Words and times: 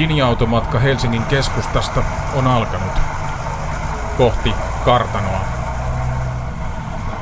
Linja-automatka 0.00 0.78
Helsingin 0.78 1.24
keskustasta 1.24 2.04
on 2.34 2.46
alkanut 2.46 2.92
kohti 4.18 4.54
kartanoa. 4.84 5.40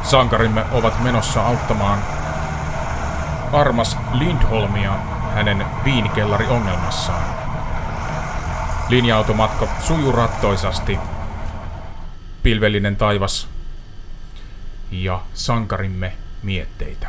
Sankarimme 0.02 0.64
ovat 0.72 1.02
menossa 1.02 1.42
auttamaan 1.42 1.98
Armas 3.52 3.96
Lindholmia 4.12 4.92
hänen 5.34 5.66
viinikellari-ongelmassaan. 5.84 7.24
Linja-automatka 8.88 9.68
sujuu 9.80 10.12
rattoisasti. 10.12 10.98
Pilvellinen 12.42 12.96
taivas 12.96 13.48
ja 14.90 15.20
sankarimme 15.34 16.12
mietteitä. 16.42 17.08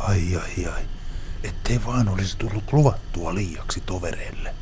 Ai 0.00 0.36
ai 0.36 0.66
ai, 0.74 0.82
ettei 1.42 1.84
vaan 1.86 2.08
olisi 2.08 2.36
tullut 2.36 2.72
luvattua 2.72 3.34
liiaksi 3.34 3.80
tovereille. 3.80 4.54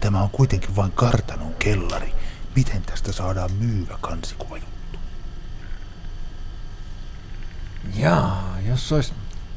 Tämä 0.00 0.22
on 0.22 0.30
kuitenkin 0.30 0.76
vain 0.76 0.92
kartanon 0.92 1.54
kellari. 1.54 2.14
Miten 2.56 2.82
tästä 2.82 3.12
saadaan 3.12 3.52
myyvä 3.52 3.98
kansikuvajuttu? 4.00 4.98
Jaa, 7.94 8.56
jos 8.66 8.92
olisi 8.92 9.12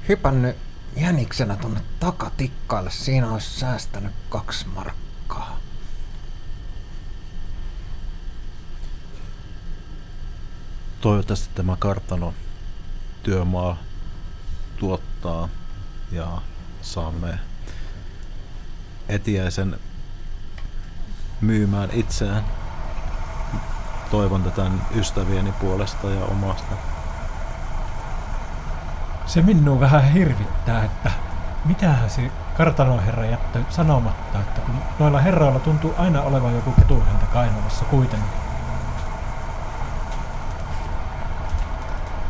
hypännyt 0.09 0.55
jäniksenä 0.95 1.55
tonne 1.55 1.81
takatikkaille, 1.99 2.91
siinä 2.91 3.31
olisi 3.31 3.59
säästänyt 3.59 4.13
kaksi 4.29 4.67
markkaa. 4.67 5.59
Toivottavasti 11.01 11.49
tämä 11.55 11.75
kartano 11.79 12.33
työmaa 13.23 13.77
tuottaa 14.77 15.49
ja 16.11 16.27
saamme 16.81 17.39
etiäisen 19.09 19.79
myymään 21.41 21.89
itseään. 21.93 22.45
Toivon 24.11 24.43
tätä 24.43 24.71
ystävieni 24.95 25.51
puolesta 25.51 26.09
ja 26.09 26.25
omasta. 26.25 26.75
Se 29.25 29.41
minua 29.41 29.79
vähän 29.79 30.11
hirvittää, 30.11 30.83
että 30.83 31.11
mitähän 31.65 32.09
se 32.09 32.31
kartanoherra 32.57 33.25
jättää 33.25 33.61
sanomatta, 33.69 34.39
että 34.39 34.61
kun 34.61 34.75
noilla 34.99 35.19
herroilla 35.19 35.59
tuntuu 35.59 35.93
aina 35.97 36.21
olevan 36.21 36.55
joku 36.55 36.71
ketuhäntä 36.71 37.25
kainalossa 37.25 37.85
kuitenkin. 37.85 38.39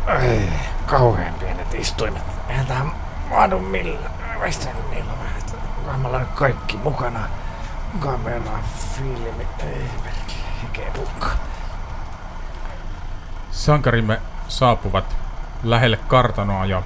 Ai, 0.07 0.50
kauhean 0.85 1.33
pienet 1.33 1.73
istuimet. 1.73 2.23
Eihän 2.50 2.66
tähän 2.66 2.91
maadu 3.30 3.59
millään. 3.59 4.13
Väistän 4.39 4.75
niillä 4.89 5.11
vähän, 5.11 5.41
onkohan 5.77 5.99
meillä 5.99 6.25
kaikki 6.35 6.77
mukana. 6.77 7.19
Kamera, 7.99 8.59
filmi, 8.95 9.47
ei 9.59 9.89
perkele, 10.03 10.91
pukka. 10.94 11.27
Sankarimme 13.52 14.22
saapuvat 14.47 15.17
lähelle 15.63 15.97
kartanoa 15.97 16.66
ja 16.66 16.81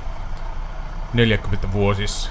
40 1.13 1.71
vuosissa 1.71 2.29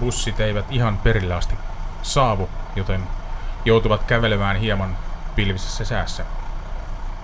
bussit 0.00 0.40
eivät 0.40 0.64
ihan 0.70 0.98
perille 0.98 1.34
asti 1.34 1.54
saavu, 2.02 2.48
joten 2.76 3.02
joutuvat 3.64 4.04
kävelemään 4.04 4.56
hieman 4.56 4.96
pilvisessä 5.34 5.84
säässä. 5.84 6.24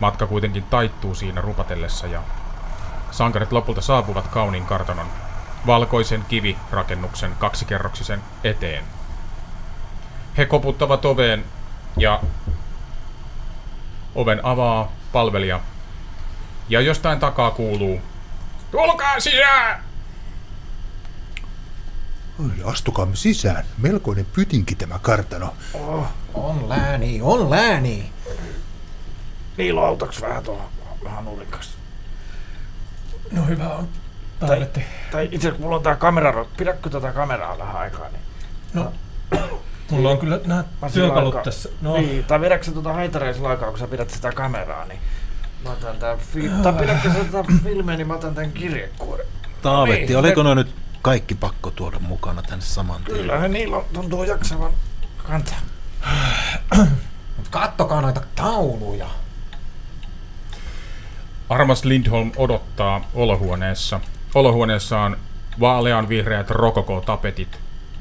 Matka 0.01 0.27
kuitenkin 0.27 0.63
taittuu 0.63 1.15
siinä 1.15 1.41
rupatellessa 1.41 2.07
ja 2.07 2.23
sankarit 3.11 3.53
lopulta 3.53 3.81
saapuvat 3.81 4.29
kauniin 4.29 4.67
kartanon 4.67 5.07
valkoisen 5.67 6.25
kivirakennuksen 6.29 7.37
kaksikerroksisen 7.39 8.23
eteen. 8.45 8.85
He 10.37 10.47
koputtavat 10.47 11.05
oveen 11.05 11.45
ja 11.97 12.23
oven 14.15 14.45
avaa 14.45 14.93
palvelija 15.13 15.61
ja 16.69 16.81
jostain 16.81 17.21
takaa 17.21 17.51
kuuluu 17.51 18.01
Tulkaa 18.71 19.21
sisään! 19.21 19.85
Oi, 22.39 22.73
astukaamme 22.73 23.17
sisään. 23.17 23.65
Melkoinen 23.79 24.27
pytinki 24.33 24.75
tämä 24.75 24.99
kartano. 24.99 25.55
Oh, 25.75 26.07
On 26.35 26.69
lääni, 26.69 27.21
on 27.23 27.51
lääni. 27.51 28.13
Niilo 29.57 29.85
autoks 29.85 30.23
vähän 30.23 30.45
tuohon 30.45 30.69
hanurin 31.07 31.49
kanssa. 31.49 31.79
No 33.33 33.47
hyvä 33.47 33.69
on. 33.69 33.89
Taivetti. 34.41 34.85
Tai 35.11 35.25
itse 35.25 35.37
asiassa 35.37 35.53
kun 35.53 35.61
mulla 35.63 35.77
on 35.77 35.83
tää 35.83 35.97
kamera, 35.97 36.45
pidätkö 36.57 36.91
tätä 36.91 37.13
kameraa 37.13 37.59
vähän 37.59 37.77
aikaa, 37.77 38.09
niin... 38.09 38.21
No, 38.75 38.93
mulla 39.91 40.11
on 40.11 40.19
kyllä 40.19 40.41
nämä 40.47 40.65
työkalut 40.93 41.35
aikaa- 41.35 41.45
tässä. 41.45 41.69
No, 41.81 41.97
Niin, 41.97 42.25
tai 42.25 42.41
vedätkö 42.41 42.67
sä 42.67 42.73
tuota 42.73 42.93
haitaria 42.93 43.35
sillä 43.35 43.49
aikaa, 43.49 43.71
kun 43.71 43.79
sä 43.79 43.87
pidät 43.87 44.11
sitä 44.11 44.33
kameraa, 44.33 44.85
niin... 44.85 44.99
Mä 45.65 45.71
otan 45.71 45.97
tää 45.97 46.17
fi- 46.17 46.51
tai 46.63 46.73
pidätkö 46.73 47.11
sä 47.13 47.25
tätä 47.25 47.45
filmiä, 47.65 47.97
niin 47.97 48.07
mä 48.07 48.15
otan 48.15 48.35
tän 48.35 48.53
kirjekuoren. 48.53 49.27
Taavetti, 49.63 50.07
Niin, 50.07 50.17
oliko 50.19 50.43
no 50.43 50.55
nyt 50.55 50.75
kaikki 51.03 51.35
pakko 51.35 51.71
tuoda 51.71 51.99
mukana 51.99 52.43
tänne 52.43 52.65
saman 52.65 53.05
tien? 53.05 53.19
Kyllähän 53.19 53.51
niillä 53.53 53.77
on- 53.77 53.85
tuntuu 53.93 54.25
jaksavan 54.25 54.73
kantaa. 55.29 55.59
Mut 57.37 57.49
kattokaa 57.51 58.01
noita 58.01 58.21
tauluja. 58.35 59.07
Armas 61.49 61.85
Lindholm 61.85 62.33
odottaa 62.37 63.01
olohuoneessa. 63.15 64.01
Olohuoneessa 64.37 64.99
on 64.99 65.17
vaalean 65.61 66.09
vihreät 66.09 66.51
rokoko-tapetit, 66.51 67.59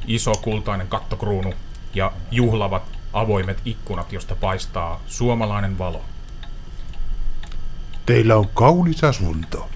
iso 0.07 0.31
kultainen 0.31 0.87
kattokruunu 0.87 1.53
ja 1.93 2.11
juhlavat 2.31 2.83
avoimet 3.13 3.61
ikkunat, 3.65 4.13
josta 4.13 4.35
paistaa 4.35 5.01
suomalainen 5.07 5.77
valo. 5.77 6.01
Teillä 8.05 8.35
on 8.35 8.47
kaunis 8.47 9.03
asunto. 9.03 9.69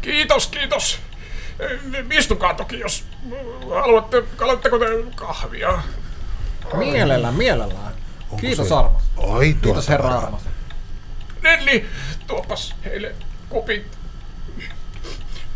Kiitos, 0.00 0.46
kiitos. 0.46 0.98
Istukaa 2.10 2.54
toki, 2.54 2.78
jos 2.78 3.04
haluatte. 3.70 4.22
Haluatteko 4.38 4.78
te 4.78 4.86
kahvia? 5.14 5.78
Mielellään, 6.76 7.34
mielellään. 7.34 7.92
Onko 8.22 8.36
Kiitos 8.36 8.68
se 8.68 8.74
Armas. 8.74 9.02
Aitoa 9.16 9.62
Kiitos 9.62 9.88
herra? 9.88 10.18
Armas. 10.18 10.42
Nelli, 11.42 11.86
tuopas 12.26 12.74
heille 12.84 13.14
kupit. 13.48 14.03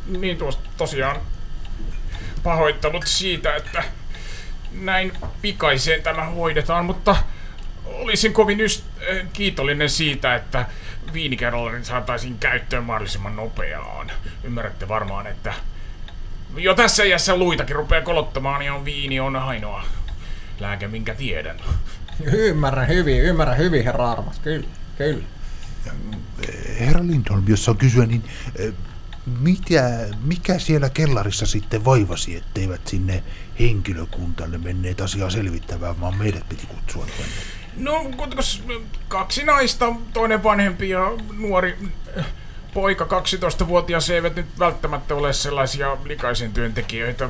Niin 0.08 0.38
tuossa 0.38 0.60
tosiaan 0.76 1.16
pahoittelut 2.42 3.06
siitä, 3.06 3.56
että 3.56 3.84
näin 4.72 5.12
pikaiseen 5.42 6.02
tämä 6.02 6.24
hoidetaan, 6.24 6.84
mutta 6.84 7.16
olisin 7.84 8.32
kovin 8.32 8.58
yst- 8.60 8.82
äh, 9.10 9.26
kiitollinen 9.32 9.90
siitä, 9.90 10.34
että 10.34 10.66
viinikerrallerin 11.12 11.84
saataisiin 11.84 12.38
käyttöön 12.38 12.84
mahdollisimman 12.84 13.36
nopeaan. 13.36 14.10
Ymmärrätte 14.44 14.88
varmaan, 14.88 15.26
että 15.26 15.54
jo 16.56 16.74
tässä 16.74 17.04
iässä 17.04 17.36
luitakin 17.36 17.76
rupeaa 17.76 18.02
kolottamaan 18.02 18.62
ja 18.62 18.74
on 18.74 18.84
viini 18.84 19.20
on 19.20 19.36
ainoa 19.36 19.84
lääke, 20.60 20.88
minkä 20.88 21.14
tiedän. 21.14 21.60
Ymmärrän 22.24 22.88
hyvin, 22.88 23.22
ymmärrän 23.22 23.58
hyvin 23.58 23.84
herra 23.84 24.10
Armas. 24.12 24.38
Kyllä, 24.38 24.66
kyllä. 24.98 25.24
Herra 26.80 27.06
Lindholm, 27.06 27.44
jos 27.48 27.64
saa 27.64 27.74
kysyä, 27.74 28.06
niin 28.06 28.24
eh, 28.56 28.72
mitä, 29.40 30.06
mikä 30.22 30.58
siellä 30.58 30.90
kellarissa 30.90 31.46
sitten 31.46 31.84
vaivasi, 31.84 32.36
etteivät 32.36 32.86
sinne 32.86 33.22
henkilökuntalle 33.60 34.58
menneet 34.58 35.00
asiaa 35.00 35.30
selvittämään, 35.30 36.00
vaan 36.00 36.16
meidät 36.16 36.48
piti 36.48 36.66
kutsua 36.66 37.06
tänne? 37.06 37.32
No, 37.76 38.04
kuitenkas 38.16 38.62
kaksi 39.08 39.44
naista, 39.44 39.92
toinen 40.12 40.42
vanhempi 40.42 40.88
ja 40.88 41.12
nuori 41.38 41.76
äh, 42.18 42.26
poika, 42.74 43.04
12-vuotias, 43.04 44.10
eivät 44.10 44.36
nyt 44.36 44.46
välttämättä 44.58 45.14
ole 45.14 45.32
sellaisia 45.32 45.96
likaisen 46.04 46.52
työntekijöitä. 46.52 47.28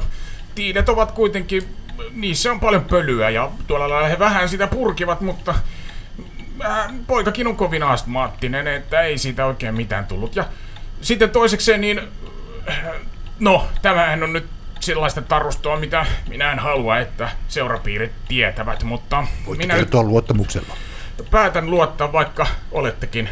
Tiidet 0.55 0.89
ovat 0.89 1.13
kuitenkin, 1.13 1.63
niissä 2.11 2.53
on 2.53 2.61
paljon 2.61 2.85
pölyä 2.85 3.31
ja 3.31 3.51
tuolla 3.67 3.89
lailla 3.89 4.09
he 4.09 4.19
vähän 4.19 4.49
sitä 4.49 4.67
purkivat, 4.67 5.21
mutta 5.21 5.55
äh, 6.65 6.95
poikakin 7.07 7.47
on 7.47 7.57
kovin 7.57 7.83
astmaattinen, 7.83 8.67
että 8.67 9.01
ei 9.01 9.19
siitä 9.19 9.47
oikein 9.47 9.75
mitään 9.75 10.07
tullut. 10.07 10.37
Ja 10.37 10.45
sitten 11.01 11.31
toisekseen 11.31 11.81
niin, 11.81 12.01
no, 13.39 13.69
tämähän 13.83 14.23
on 14.23 14.33
nyt 14.33 14.47
sellaista 14.81 15.23
tarustoa, 15.23 15.77
mitä 15.77 16.07
minä 16.29 16.53
en 16.53 16.59
halua, 16.59 16.99
että 16.99 17.31
seurapiirit 17.49 18.13
tietävät, 18.29 18.83
mutta 18.83 19.27
Voitte 19.47 19.65
minä 19.65 19.75
kertoa 19.75 20.03
luottamuksella. 20.03 20.77
päätän 21.31 21.71
luottaa, 21.71 22.13
vaikka 22.13 22.47
olettekin 22.73 23.29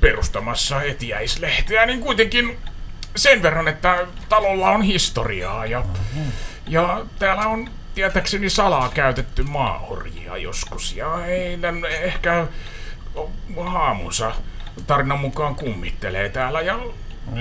perustamassa 0.00 0.82
etiäislehteä, 0.82 1.86
niin 1.86 2.00
kuitenkin 2.00 2.58
sen 3.16 3.42
verran, 3.42 3.68
että 3.68 4.06
talolla 4.28 4.70
on 4.70 4.82
historiaa 4.82 5.66
ja, 5.66 5.84
ja 6.68 7.06
täällä 7.18 7.46
on 7.46 7.70
tietääkseni 7.94 8.50
salaa 8.50 8.88
käytetty 8.88 9.42
maaorjia 9.42 10.36
joskus 10.36 10.96
ja 10.96 11.16
heidän 11.16 11.84
ehkä 11.84 12.46
haamunsa 13.64 14.32
tarinan 14.86 15.18
mukaan 15.20 15.54
kummittelee 15.54 16.28
täällä 16.28 16.60
ja 16.60 16.78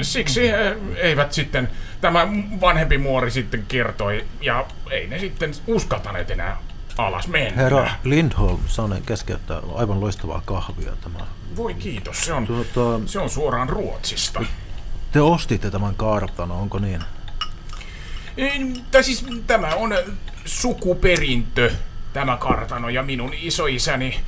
siksi 0.01 0.51
he 0.51 0.77
eivät 0.95 1.33
sitten, 1.33 1.69
tämä 2.01 2.27
vanhempi 2.61 2.97
muori 2.97 3.31
sitten 3.31 3.65
kertoi, 3.67 4.25
ja 4.41 4.65
ei 4.91 5.07
ne 5.07 5.19
sitten 5.19 5.51
uskaltaneet 5.67 6.31
enää 6.31 6.57
alas 6.97 7.27
mennä. 7.27 7.61
Herra 7.61 7.91
Lindholm, 8.03 8.59
saanen 8.67 9.01
keskeyttää 9.01 9.59
aivan 9.75 10.01
loistavaa 10.01 10.41
kahvia 10.45 10.91
tämä. 11.03 11.19
Voi 11.55 11.73
kiitos, 11.73 12.25
se 12.25 12.33
on, 12.33 12.47
Tuota, 12.47 13.07
se 13.07 13.19
on 13.19 13.29
suoraan 13.29 13.69
Ruotsista. 13.69 14.43
te 15.11 15.21
ostitte 15.21 15.71
tämän 15.71 15.95
kartanon, 15.95 16.57
onko 16.57 16.79
niin? 16.79 17.03
Tai 18.91 19.03
siis 19.03 19.25
tämä 19.47 19.75
on 19.75 19.93
sukuperintö, 20.45 21.71
tämä 22.13 22.37
kartano, 22.37 22.89
ja 22.89 23.03
minun 23.03 23.33
isoisäni 23.33 24.19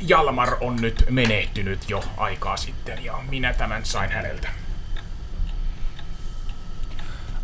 Jalmar 0.00 0.56
on 0.60 0.76
nyt 0.76 1.04
menehtynyt 1.10 1.90
jo 1.90 2.04
aikaa 2.16 2.56
sitten, 2.56 3.04
ja 3.04 3.18
minä 3.28 3.52
tämän 3.54 3.84
sain 3.84 4.10
häneltä. 4.10 4.48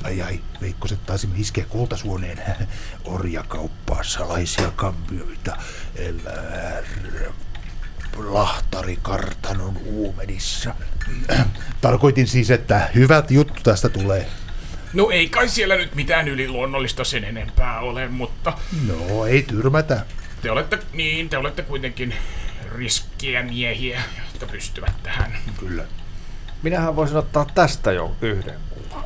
Ai 0.04 0.22
ai, 0.22 0.40
Veikkoset 0.60 1.06
taisimme 1.06 1.36
iskeä 1.38 1.64
kultasuoneen 1.68 2.42
orjakauppaa, 3.04 4.02
salaisia 4.02 4.70
kammioita, 4.76 5.56
elää, 5.96 6.82
lahtarikartanon 8.16 9.76
uumenissa. 9.84 10.74
Tarkoitin 11.80 12.26
siis, 12.26 12.50
että 12.50 12.88
hyvät 12.94 13.30
juttu 13.30 13.60
tästä 13.62 13.88
tulee. 13.88 14.26
No 14.92 15.10
ei 15.10 15.28
kai 15.28 15.48
siellä 15.48 15.76
nyt 15.76 15.94
mitään 15.94 16.28
yliluonnollista 16.28 17.04
sen 17.04 17.24
enempää 17.24 17.80
ole, 17.80 18.08
mutta 18.08 18.52
No, 18.86 19.26
ei 19.26 19.42
tyrmätä. 19.42 20.06
te 20.42 20.50
olette, 20.50 20.78
niin, 20.92 21.28
te 21.28 21.38
olette 21.38 21.62
kuitenkin 21.62 22.14
riskiä 22.74 23.42
miehiä, 23.42 24.02
jotka 24.32 24.46
pystyvät 24.52 25.02
tähän. 25.02 25.36
Kyllä. 25.58 25.84
Minähän 26.62 26.96
voisin 26.96 27.16
ottaa 27.16 27.46
tästä 27.54 27.92
jo 27.92 28.12
yhden 28.20 28.60
kuvan. 28.70 29.04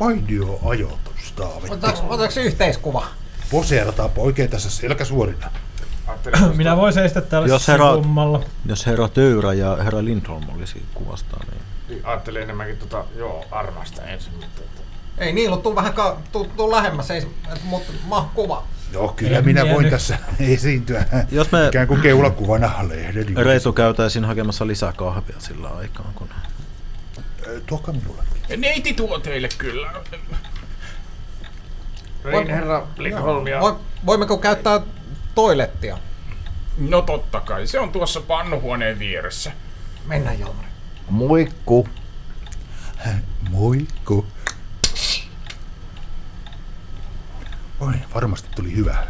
Mainio 0.00 0.58
ajoitus, 0.64 1.32
Taavetti. 1.36 1.70
Otaks, 1.70 2.02
otaks 2.08 2.36
yhteiskuva? 2.36 3.06
Poseerataanpa 3.50 4.20
oikein 4.20 4.50
tässä 4.50 4.70
selkäsuorina. 4.70 5.50
Minä 6.56 6.76
voin 6.76 6.92
seistä 6.92 7.20
täällä 7.20 7.48
Jos 7.48 7.68
herra- 7.68 7.90
sivummalla. 7.90 8.44
Jos 8.66 8.86
herra 8.86 9.08
Töyrä 9.08 9.52
ja 9.52 9.76
herra 9.76 10.04
Lindholm 10.04 10.44
olisi 10.56 10.82
kuvastaan, 10.94 11.46
niin... 11.50 12.06
Ajattelin 12.06 12.42
enemmänkin 12.42 12.76
tota, 12.78 13.04
joo, 13.16 13.44
armasta 13.50 14.02
ensin, 14.02 14.32
mutta... 14.32 14.62
Ei 15.18 15.32
Niilo, 15.32 15.56
tuu 15.56 15.74
vähän 15.74 15.92
ka- 15.92 16.18
tuu, 16.32 16.44
tuu 16.56 16.70
lähemmäs, 16.70 17.10
ei, 17.10 17.26
mutta 17.62 17.92
mah 18.04 18.34
kuva. 18.34 18.64
No 18.94 19.08
kyllä 19.08 19.38
En 19.38 19.44
minä 19.44 19.62
minä 19.62 19.74
voin 19.74 19.90
tässä 19.90 20.18
esiintyä 20.40 21.04
Jos 21.30 21.52
me 21.52 21.66
ikään 21.68 21.88
kuin 21.88 22.00
keulakuvana 22.00 22.88
lehden. 22.88 23.36
Reitu 23.36 23.72
käytäisiin 23.72 24.24
hakemassa 24.24 24.66
lisää 24.66 24.92
kahvia 24.92 25.36
sillä 25.38 25.68
aikaa, 25.68 26.12
kun... 26.14 26.28
Tuokaa 27.66 27.94
minulle. 27.94 28.22
Neiti 28.56 28.94
tuo 28.94 29.18
teille 29.18 29.48
kyllä. 29.58 29.92
Rein 32.24 32.50
herra 32.50 32.86
Lindholm 32.98 33.46
ja... 33.46 33.60
Voi, 33.60 33.76
voimmeko 34.06 34.38
käyttää 34.38 34.80
toilettia? 35.34 35.98
No 36.78 37.02
totta 37.02 37.40
kai, 37.40 37.66
se 37.66 37.80
on 37.80 37.92
tuossa 37.92 38.20
pannuhuoneen 38.20 38.98
vieressä. 38.98 39.52
Mennään 40.06 40.40
Jalmari. 40.40 40.68
Muikku. 41.08 41.88
Moikku. 43.50 44.26
Oi, 47.80 47.94
varmasti 48.14 48.48
tuli 48.56 48.76
hyvä. 48.76 49.06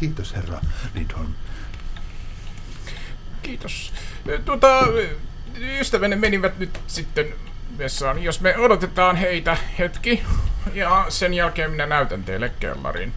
Kiitos 0.00 0.34
herra 0.34 0.60
Lindholm. 0.94 1.34
Kiitos. 3.42 3.92
Tuota, 4.44 4.68
ystäväni 5.58 6.16
menivät 6.16 6.58
nyt 6.58 6.80
sitten 6.86 7.26
vessaan. 7.78 8.22
Jos 8.22 8.40
me 8.40 8.56
odotetaan 8.58 9.16
heitä 9.16 9.56
hetki, 9.78 10.22
ja 10.74 11.06
sen 11.08 11.34
jälkeen 11.34 11.70
minä 11.70 11.86
näytän 11.86 12.24
teille 12.24 12.48
kellarin. 12.60 13.12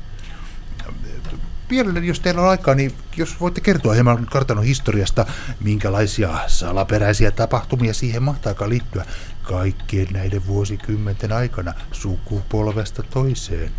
Vielä, 1.70 2.00
jos 2.00 2.20
teillä 2.20 2.42
on 2.42 2.50
aikaa, 2.50 2.76
niin 2.76 2.94
jos 3.18 3.40
voitte 3.40 3.62
kertoa 3.62 3.94
hieman 3.94 4.26
kartanon 4.26 4.64
historiasta, 4.64 5.26
minkälaisia 5.60 6.40
salaperäisiä 6.48 7.32
tapahtumia 7.32 7.94
siihen 7.94 8.24
mahtaakaan 8.24 8.70
liittyä 8.70 9.06
kaikkien 9.44 10.08
näiden 10.12 10.48
vuosikymmenten 10.48 11.32
aikana 11.32 11.74
sukupolvesta 11.92 13.04
toiseen. 13.04 13.72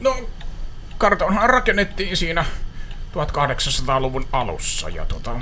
No, 0.00 0.28
kartonhan 1.02 1.50
rakennettiin 1.50 2.16
siinä 2.16 2.44
1800-luvun 3.12 4.28
alussa, 4.32 4.88
ja 4.88 5.04
tota, 5.04 5.40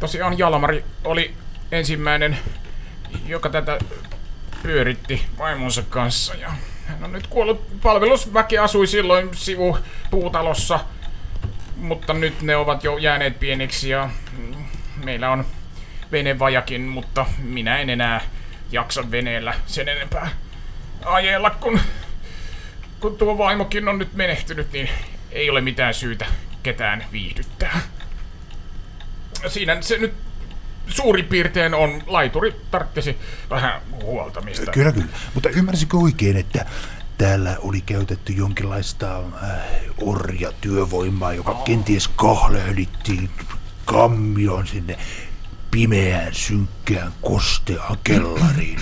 tosiaan 0.00 0.38
Jalmari 0.38 0.84
oli 1.04 1.34
ensimmäinen, 1.72 2.38
joka 3.26 3.48
tätä 3.48 3.78
pyöritti 4.62 5.26
vaimonsa 5.38 5.82
kanssa, 5.82 6.34
ja 6.34 6.52
hän 6.86 7.04
on 7.04 7.12
nyt 7.12 7.26
kuollut. 7.26 7.80
Palvelusväki 7.82 8.58
asui 8.58 8.86
silloin 8.86 9.28
sivupuutalossa, 9.34 10.80
mutta 11.76 12.12
nyt 12.12 12.42
ne 12.42 12.56
ovat 12.56 12.84
jo 12.84 12.96
jääneet 12.98 13.40
pieniksi, 13.40 13.88
ja 13.88 14.10
mm, 14.38 14.54
meillä 15.04 15.30
on 15.30 15.46
venevajakin, 16.12 16.82
mutta 16.82 17.26
minä 17.38 17.78
en 17.78 17.90
enää 17.90 18.20
jaksa 18.72 19.10
veneellä 19.10 19.54
sen 19.66 19.88
enempää 19.88 20.30
ajella, 21.04 21.50
kun 21.50 21.80
kun 23.00 23.18
tuo 23.18 23.38
vaimokin 23.38 23.88
on 23.88 23.98
nyt 23.98 24.14
menehtynyt, 24.14 24.72
niin 24.72 24.88
ei 25.32 25.50
ole 25.50 25.60
mitään 25.60 25.94
syytä 25.94 26.26
ketään 26.62 27.04
viihdyttää. 27.12 27.80
Siinä 29.48 29.82
se 29.82 29.98
nyt 29.98 30.14
suurin 30.88 31.24
piirtein 31.24 31.74
on. 31.74 32.02
Laituri 32.06 32.54
tarttisi 32.70 33.16
vähän 33.50 33.80
huoltamista. 34.02 34.70
Kyllä, 34.72 34.92
kyllä. 34.92 35.06
Mutta 35.34 35.48
ymmärsikö 35.48 35.96
oikein, 35.96 36.36
että 36.36 36.66
täällä 37.18 37.56
oli 37.58 37.80
käytetty 37.80 38.32
jonkinlaista 38.32 39.18
äh, 39.18 39.50
orjatyövoimaa, 40.00 41.32
joka 41.32 41.54
kenties 41.54 42.08
kahlehdittiin 42.08 43.30
kammion 43.84 44.66
sinne 44.66 44.98
pimeään, 45.70 46.34
synkkään, 46.34 47.12
kosteaan 47.22 47.98
kellariin? 48.04 48.78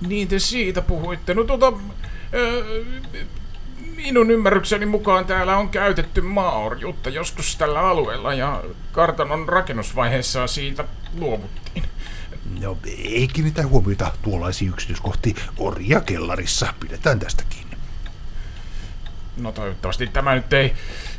Niin 0.00 0.28
te 0.28 0.38
siitä 0.38 0.82
puhuitte. 0.82 1.34
No 1.34 1.44
tota, 1.44 1.66
ö, 1.66 2.05
minun 3.96 4.30
ymmärrykseni 4.30 4.86
mukaan 4.86 5.24
täällä 5.24 5.56
on 5.56 5.68
käytetty 5.68 6.20
maaorjuutta 6.20 7.10
joskus 7.10 7.56
tällä 7.56 7.80
alueella 7.80 8.34
ja 8.34 8.64
kartanon 8.92 9.48
rakennusvaiheessa 9.48 10.46
siitä 10.46 10.84
luovuttiin. 11.18 11.84
No, 12.60 12.78
ei 13.04 13.28
kiinnitä 13.32 13.66
huomiota 13.66 14.12
tuollaisiin 14.22 14.70
yksityiskohtiin. 14.70 15.36
Orjakellarissa 15.58 16.74
pidetään 16.80 17.18
tästä 17.18 17.42
kiinni. 17.48 17.76
No 19.36 19.52
toivottavasti 19.52 20.06
tämä 20.06 20.34
nyt 20.34 20.52
ei 20.52 20.72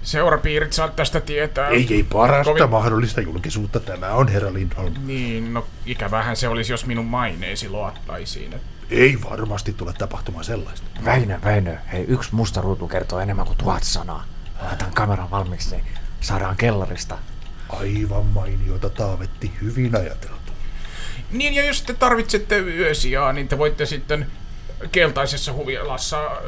seurapiirit 0.03 0.73
saa 0.73 0.87
tästä 0.87 1.21
tietää. 1.21 1.69
Ei, 1.69 1.87
ei 1.89 2.03
parasta 2.03 2.53
Kovin- 2.53 2.69
mahdollista 2.69 3.21
julkisuutta. 3.21 3.79
Tämä 3.79 4.11
on 4.11 4.27
herra 4.27 4.53
Lindholm. 4.53 4.93
Niin, 5.05 5.53
no 5.53 5.65
ikävähän 5.85 6.35
se 6.35 6.47
olisi, 6.47 6.73
jos 6.73 6.85
minun 6.85 7.05
maineesi 7.05 7.69
loattaisiin. 7.69 8.53
Et 8.53 8.61
Ei 8.89 9.17
varmasti 9.29 9.73
tule 9.73 9.93
tapahtumaan 9.93 10.45
sellaista. 10.45 10.87
Väinö, 11.05 11.39
Väinö, 11.43 11.77
hei 11.91 12.05
yksi 12.07 12.35
musta 12.35 12.61
ruutu 12.61 12.87
kertoo 12.87 13.19
enemmän 13.19 13.45
kuin 13.45 13.57
tuhat 13.57 13.83
sanaa. 13.83 14.25
Laitan 14.61 14.93
kameran 14.93 15.31
valmiiksi, 15.31 15.75
niin 15.75 15.85
saadaan 16.21 16.57
kellarista. 16.57 17.17
Aivan 17.69 18.25
mainiota 18.25 18.89
taavetti, 18.89 19.51
hyvin 19.61 19.95
ajateltu. 19.95 20.51
Niin, 21.31 21.53
ja 21.53 21.65
jos 21.65 21.81
te 21.81 21.93
tarvitsette 21.93 22.57
yösijaa, 22.57 23.33
niin 23.33 23.47
te 23.47 23.57
voitte 23.57 23.85
sitten 23.85 24.27
keltaisessa 24.91 25.53
huvilassa 25.53 26.25
äh, 26.25 26.41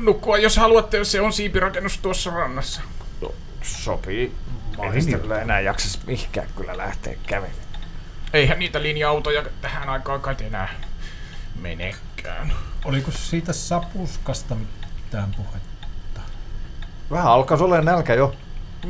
nukkua, 0.00 0.38
jos 0.38 0.56
haluatte. 0.56 1.04
Se 1.04 1.20
on 1.20 1.32
siipirakennus 1.32 1.98
tuossa 1.98 2.30
rannassa. 2.30 2.80
Sopii. 3.62 4.32
Ei 4.82 4.92
tästä 4.92 5.18
kyllä 5.18 5.40
enää 5.40 5.60
jaksas 5.60 6.06
mihinkään 6.06 6.48
kyllä 6.56 6.76
lähteä 6.76 7.16
kävelemään. 7.26 7.65
Eihän 8.32 8.58
niitä 8.58 8.82
linja-autoja 8.82 9.42
tähän 9.60 9.88
aikaan 9.88 10.20
kai 10.20 10.36
enää 10.40 10.68
menekään. 11.60 12.52
Oliko 12.84 13.10
siitä 13.10 13.52
sapuskasta 13.52 14.54
mitään 14.54 15.34
puhetta? 15.36 16.20
Vähän 17.10 17.26
alkaa 17.26 17.58
olla 17.60 17.80
nälkä 17.80 18.14
jo. 18.14 18.34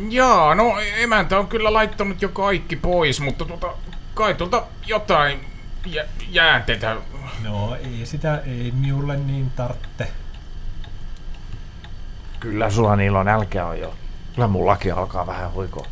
Jaa, 0.08 0.54
no 0.54 0.78
emäntä 0.96 1.38
on 1.38 1.48
kyllä 1.48 1.72
laittanut 1.72 2.22
jo 2.22 2.28
kaikki 2.28 2.76
pois, 2.76 3.20
mutta 3.20 3.44
tuota, 3.44 3.74
kai 4.14 4.34
tuolta 4.34 4.62
jotain 4.86 5.46
jä- 5.86 6.06
jäätetä. 6.30 6.96
No 7.42 7.74
ei 7.74 8.06
sitä, 8.06 8.42
ei 8.46 8.72
miulle 8.76 9.16
niin 9.16 9.50
tartte. 9.50 10.10
Kyllä 12.40 12.70
sulla 12.70 12.96
niillä 12.96 13.18
on 13.20 13.26
nälkä 13.26 13.66
on 13.66 13.80
jo. 13.80 13.94
Kyllä 14.34 14.48
mullakin 14.48 14.94
alkaa 14.94 15.26
vähän 15.26 15.52
huikoa. 15.52 15.86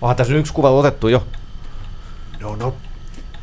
Onhan 0.00 0.16
tässä 0.16 0.34
yksi 0.34 0.52
kuva 0.52 0.70
otettu 0.70 1.08
jo. 1.08 1.26
No, 2.40 2.56
no, 2.56 2.76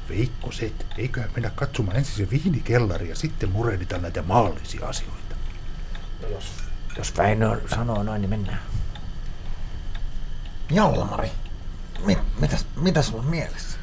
Veikkoset, 0.09 0.85
eiköhän 0.97 1.29
mennä 1.35 1.49
katsomaan 1.49 1.97
ensin 1.97 2.15
se 2.15 2.29
viinikellari 2.29 3.09
ja 3.09 3.15
sitten 3.15 3.49
murehditaan 3.49 4.01
näitä 4.01 4.21
maallisia 4.21 4.87
asioita. 4.87 5.35
Jos 6.97 7.17
Väinö 7.17 7.61
sanoo 7.69 8.03
noin, 8.03 8.21
niin 8.21 8.29
mennään. 8.29 8.59
Jalmari, 10.71 11.31
mit, 12.05 12.19
mitäs, 12.39 12.65
mitä 12.75 13.01
sulla 13.01 13.23
on 13.23 13.29
mielessä? 13.29 13.77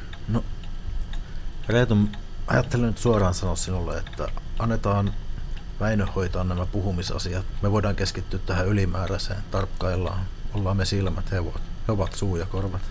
Reetu, 1.67 1.97
ajattelin 2.47 2.85
nyt 2.85 2.97
suoraan 2.97 3.33
sanoa 3.33 3.55
sinulle, 3.55 3.97
että 3.97 4.27
annetaan 4.59 5.13
Väinö 5.79 6.05
hoitaa 6.05 6.43
nämä 6.43 6.65
puhumisasiat. 6.65 7.45
Me 7.61 7.71
voidaan 7.71 7.95
keskittyä 7.95 8.39
tähän 8.45 8.67
ylimääräiseen. 8.67 9.43
Tarkkaillaan. 9.51 10.25
Ollaan 10.53 10.77
me 10.77 10.85
silmät, 10.85 11.31
he 11.31 11.39
ovat, 11.39 11.61
he 11.87 11.91
ovat 11.91 12.13
suu 12.13 12.35
ja 12.35 12.45
korvat. 12.45 12.81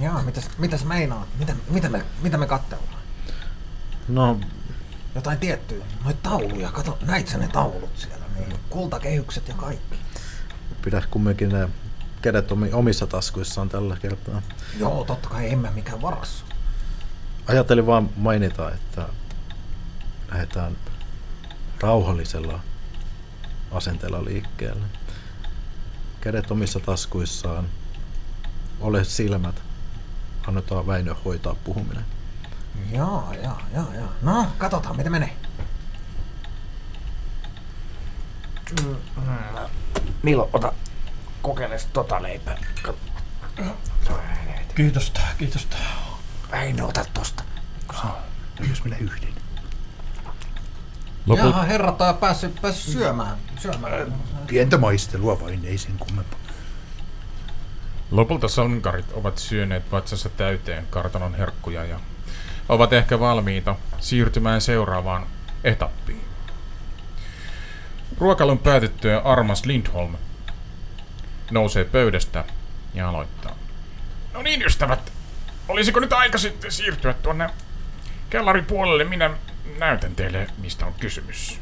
Jaa, 0.00 0.22
mitäs, 0.22 0.50
mitäs 0.58 0.84
meinaat? 0.84 1.28
Mitä, 1.38 1.54
mitä, 1.70 1.88
me, 1.88 2.04
mitä 2.22 2.38
me 2.38 2.46
katsellaan? 2.46 3.02
No, 4.08 4.40
Jotain 5.14 5.38
tiettyä. 5.38 5.84
Noita 6.04 6.30
tauluja, 6.30 6.72
kato, 6.72 6.98
näit 7.02 7.28
sä 7.28 7.38
ne 7.38 7.48
taulut 7.48 7.90
siellä? 7.98 8.24
Niin, 8.38 8.56
kultakehykset 8.70 9.48
ja 9.48 9.54
kaikki. 9.54 9.98
pidä 10.82 11.02
kumminkin 11.10 11.48
ne 11.48 11.68
kädet 12.22 12.52
omi- 12.52 12.72
omissa 12.72 13.06
taskuissaan 13.06 13.68
tällä 13.68 13.96
kertaa. 13.96 14.42
Joo, 14.78 15.04
totta 15.04 15.28
kai 15.28 15.52
emme 15.52 15.70
mikään 15.70 16.02
varassa. 16.02 16.44
Ajattelin 17.46 17.86
vaan 17.86 18.10
mainita, 18.16 18.70
että 18.72 19.08
lähdetään 20.30 20.76
rauhallisella 21.80 22.60
asenteella 23.72 24.24
liikkeelle. 24.24 24.86
Kädet 26.20 26.50
omissa 26.50 26.80
taskuissaan, 26.80 27.68
ole 28.80 29.04
silmät, 29.04 29.62
annetaan 30.48 30.86
Väinö 30.86 31.14
hoitaa 31.24 31.54
puhuminen. 31.64 32.04
Jaa, 32.90 33.32
jaa, 33.42 33.60
jaa, 33.74 33.86
jaa. 33.94 34.12
No, 34.22 34.46
katsotaan, 34.58 34.96
miten 34.96 35.12
menee. 35.12 35.36
Nilo, 40.22 40.50
ota 40.52 40.72
kokeile 41.42 41.76
tota 41.92 42.22
leipää. 42.22 42.58
Kiitosta, 44.74 45.20
kiitosta. 45.38 45.76
Väinö, 46.50 46.84
ota 46.84 47.04
tosta. 47.14 47.44
No 48.60 48.66
jos 48.68 48.84
minä 48.84 48.96
yhden. 48.96 49.34
Loput, 51.26 51.44
Jaha, 51.46 51.62
herrat 51.62 52.00
on 52.00 52.16
päässyt, 52.16 52.60
päässyt 52.62 52.92
syömään. 52.92 53.36
syömään. 53.58 54.14
Pientä 54.46 54.78
maistelua 54.78 55.40
vain, 55.40 55.64
ei 55.64 55.78
sen 55.78 55.98
kummempaa. 55.98 56.38
Lopulta 58.10 58.48
sankarit 58.48 59.12
ovat 59.12 59.38
syöneet 59.38 59.92
vatsansa 59.92 60.28
täyteen 60.28 60.86
kartanon 60.90 61.34
herkkuja 61.34 61.84
ja 61.84 62.00
ovat 62.68 62.92
ehkä 62.92 63.20
valmiita 63.20 63.76
siirtymään 64.00 64.60
seuraavaan 64.60 65.26
etappiin. 65.64 66.24
Ruokailun 68.18 68.58
päätettyä 68.58 69.18
Armas 69.18 69.64
Lindholm 69.64 70.16
nousee 71.50 71.84
pöydästä 71.84 72.44
ja 72.94 73.08
aloittaa. 73.08 73.56
No 74.32 74.42
niin, 74.42 74.62
ystävät. 74.62 75.12
Olisiko 75.68 76.00
nyt 76.00 76.12
aika 76.12 76.38
sitten 76.38 76.72
siirtyä 76.72 77.12
tuonne 77.12 77.50
kellarin 78.30 78.64
puolelle? 78.64 79.04
Minä 79.04 79.30
näytän 79.78 80.14
teille, 80.14 80.46
mistä 80.58 80.86
on 80.86 80.94
kysymys. 81.00 81.60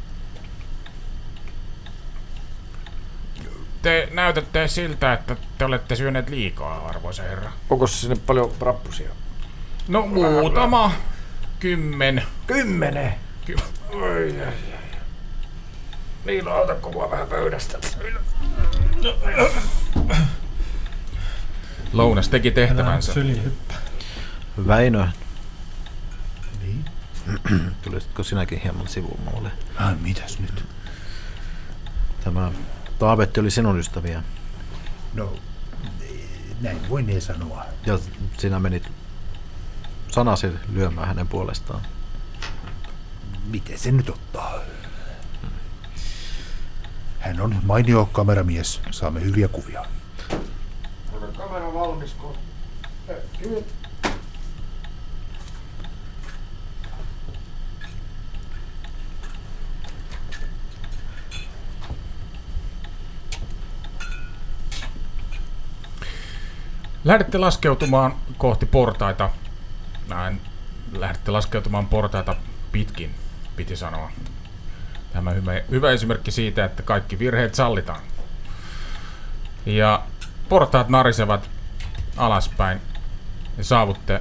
Te 3.85 4.09
näytätte 4.13 4.69
siltä, 4.69 5.13
että 5.13 5.37
te 5.59 5.65
olette 5.65 5.97
syöneet 5.97 6.29
liikaa, 6.29 6.87
arvoisa 6.89 7.23
herra. 7.23 7.53
Onko 7.71 7.87
sinne 7.87 8.17
paljon 8.27 8.53
rappusia? 8.61 9.09
No 9.89 10.07
muutama 10.07 10.93
kymmen. 11.61 12.23
Kymmenen. 12.47 13.15
Ky- 13.47 13.57
Oi, 13.93 14.35
ai, 14.41 14.47
ai. 14.47 14.53
Niilo, 16.25 16.63
otatko 16.63 16.93
mua 16.93 17.11
vähän 17.11 17.27
pöydästä? 17.27 17.79
Lounas 21.93 22.29
teki 22.29 22.51
tehtävänsä. 22.51 23.13
Väinö, 24.67 25.07
Niin? 26.63 26.85
tulisitko 27.83 28.23
sinäkin 28.23 28.61
hieman 28.61 28.89
sivuun 28.89 29.21
mulle? 29.35 29.51
Ai, 29.77 29.95
mitäs 30.01 30.39
nyt? 30.39 30.65
Tämä 32.25 32.53
Taavetti 32.99 33.41
oli 33.41 33.51
sinun 33.51 33.79
ystäviä 33.79 34.23
No, 35.15 35.33
eh, 36.03 36.11
näin 36.61 36.89
voinee 36.89 37.21
sanoa. 37.21 37.65
ja 37.87 37.99
sinä 38.39 38.61
menit 38.61 38.89
sanasi 40.09 40.47
lyömään 40.73 41.09
hänen 41.09 41.29
puolestaan. 41.29 41.81
Miten 43.47 43.79
se 43.79 43.93
nyt 43.93 44.09
ottaa? 44.09 44.55
Hän 47.19 47.41
on 47.41 47.57
mainio 47.63 48.07
kameramies. 48.13 48.81
Saamme 48.91 49.21
hyviä 49.21 49.49
kuvia. 49.49 49.85
On 51.13 51.33
kamera 51.37 51.75
valmis, 51.75 52.13
kun... 52.15 52.35
Lähdette 67.05 67.39
laskeutumaan 67.39 68.15
kohti 68.39 68.67
portaita. 68.67 69.31
Näin. 70.09 70.41
Lähdette 70.93 71.31
laskeutumaan 71.31 71.87
portaita 71.87 72.37
pitkin, 72.73 73.15
piti 73.57 73.77
sanoa. 73.77 74.11
Tämä 75.13 75.31
hyvä, 75.31 75.53
hyvä 75.71 75.91
esimerkki 75.91 76.31
siitä, 76.31 76.65
että 76.65 76.83
kaikki 76.83 77.19
virheet 77.19 77.55
sallitaan. 77.55 78.01
Ja 79.67 80.03
portaat 80.49 80.89
narisevat 80.89 81.51
alaspäin 82.17 82.81
ja 83.59 83.65
saavutte 83.65 84.21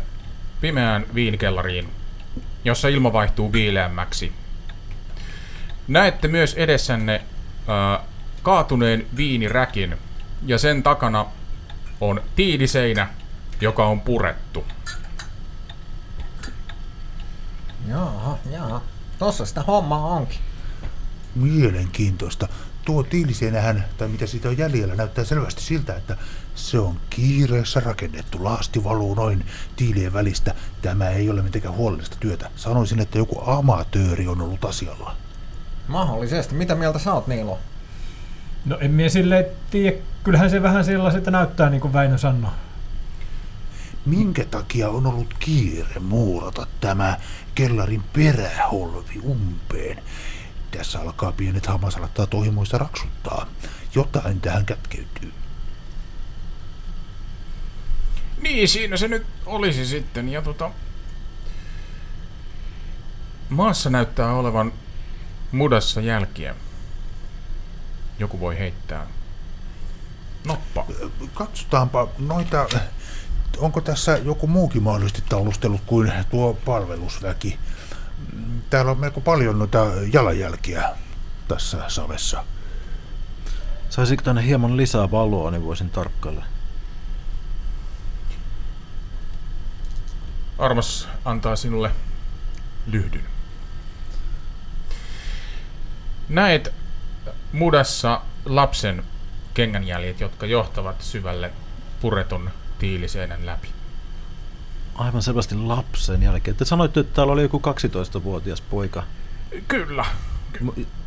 pimeään 0.62 1.06
viinikellariin, 1.14 1.90
jossa 2.66 2.88
ilma 2.88 3.14
vaihtuu 3.14 3.54
viileämmäksi. 3.54 4.34
Näette 5.88 6.28
myös 6.28 6.54
edessänne 6.54 7.22
ää, 7.68 8.00
kaatuneen 8.42 9.08
viiniräkin 9.16 9.98
ja 10.46 10.58
sen 10.58 10.84
takana 10.84 11.26
on 12.10 12.22
tiiliseinä, 12.36 13.10
joka 13.62 13.86
on 13.86 14.02
purettu. 14.02 14.66
Jaa, 17.88 18.38
jaa. 18.52 18.82
Tossa 19.20 19.46
sitä 19.46 19.62
hommaa 19.62 20.08
onkin. 20.08 20.40
Mielenkiintoista. 21.36 22.48
Tuo 22.86 23.04
tiiliseinähän, 23.04 23.86
tai 23.98 24.08
mitä 24.08 24.28
siitä 24.28 24.50
on 24.50 24.58
jäljellä, 24.58 24.96
näyttää 24.96 25.26
selvästi 25.26 25.62
siltä, 25.62 25.96
että 25.96 26.18
se 26.56 26.80
on 26.80 27.00
kiireessä 27.10 27.80
rakennettu. 27.80 28.44
Laasti 28.44 28.84
valuu 28.84 29.16
noin 29.16 29.46
tiilien 29.76 30.14
välistä. 30.14 30.56
Tämä 30.82 31.10
ei 31.10 31.30
ole 31.30 31.42
mitenkään 31.42 31.76
huolellista 31.76 32.18
työtä. 32.20 32.50
Sanoisin, 32.56 33.00
että 33.00 33.18
joku 33.18 33.42
amatööri 33.46 34.28
on 34.28 34.42
ollut 34.42 34.66
asialla. 34.66 35.16
Mahdollisesti. 35.88 36.56
Mitä 36.56 36.76
mieltä 36.76 37.00
sä 37.00 37.14
oot, 37.14 37.28
Niilo? 37.28 37.60
No 38.66 38.78
en 38.80 38.92
mie 38.92 39.10
silleen 39.10 39.46
tiedä. 39.72 39.98
Kyllähän 40.24 40.50
se 40.50 40.62
vähän 40.62 40.86
sellaiselta 40.86 41.32
näyttää, 41.32 41.70
niin 41.70 41.82
kuin 41.82 41.94
Väinö 41.94 42.18
sanoi. 42.18 42.52
Minkä 44.06 44.46
takia 44.46 44.90
on 44.90 45.08
ollut 45.08 45.34
kiire 45.40 46.00
muurata 46.00 46.68
tämä 46.80 47.18
kellarin 47.56 48.04
peräholvi 48.14 49.20
umpeen? 49.24 50.04
Tässä 50.72 51.00
alkaa 51.02 51.32
pienet 51.32 51.66
hammasalattaa 51.66 52.28
tohimoista 52.28 52.78
raksuttaa. 52.78 53.48
Jotain 53.96 54.42
tähän 54.42 54.66
kätkeytyy. 54.66 55.34
Niin, 58.42 58.68
siinä 58.70 58.98
se 58.98 59.08
nyt 59.08 59.26
olisi 59.46 59.86
sitten. 59.86 60.30
Ja 60.30 60.42
tota... 60.42 60.72
Maassa 63.50 63.90
näyttää 63.90 64.34
olevan 64.34 64.74
mudassa 65.52 66.02
jälkiä. 66.02 66.56
Joku 68.20 68.40
voi 68.40 68.60
heittää. 68.60 69.08
Noppa. 70.48 70.86
Katsotaanpa 71.34 72.08
noita... 72.20 72.68
Onko 73.58 73.82
tässä 73.82 74.18
joku 74.18 74.48
muukin 74.48 74.84
mahdollisesti 74.84 75.24
taulustellut 75.30 75.82
kuin 75.86 76.14
tuo 76.32 76.54
palvelusväki? 76.54 77.60
Täällä 78.70 78.92
on 78.92 79.00
melko 79.00 79.22
paljon 79.22 79.60
noita 79.60 79.86
jalanjälkiä 80.14 80.90
tässä 81.48 81.84
savessa. 81.88 82.44
Saisiko 83.90 84.24
tänne 84.24 84.46
hieman 84.46 84.78
lisää 84.78 85.12
valoa, 85.12 85.52
niin 85.52 85.64
voisin 85.64 85.90
tarkkailla. 85.90 86.46
Armas 90.58 91.08
antaa 91.26 91.56
sinulle 91.56 91.92
lyhdyn. 92.88 93.24
Näet 96.30 96.74
mudassa 97.54 98.22
lapsen 98.46 99.04
kengänjäljet, 99.54 100.20
jotka 100.20 100.46
johtavat 100.46 101.02
syvälle 101.02 101.52
puretun 102.02 102.50
tiiliseinän 102.80 103.46
läpi. 103.46 103.68
Aivan 104.96 105.22
selvästi 105.22 105.56
lapsen 105.56 106.24
jälkeen. 106.24 106.58
Te 106.58 106.66
sanoitte, 106.66 107.00
että 107.00 107.16
täällä 107.16 107.34
oli 107.34 107.42
joku 107.42 107.62
12-vuotias 108.18 108.62
poika. 108.62 109.04
Kyllä. 109.68 110.06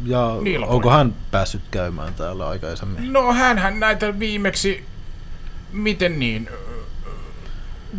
Ja 0.04 0.36
Niillä 0.42 0.66
onko 0.66 0.90
hän 0.90 1.14
päässyt 1.30 1.62
käymään 1.70 2.14
täällä 2.14 2.48
aikaisemmin? 2.48 3.12
No 3.12 3.32
hänhän 3.32 3.80
näitä 3.80 4.18
viimeksi... 4.18 4.84
Miten 5.72 6.18
niin? 6.18 6.48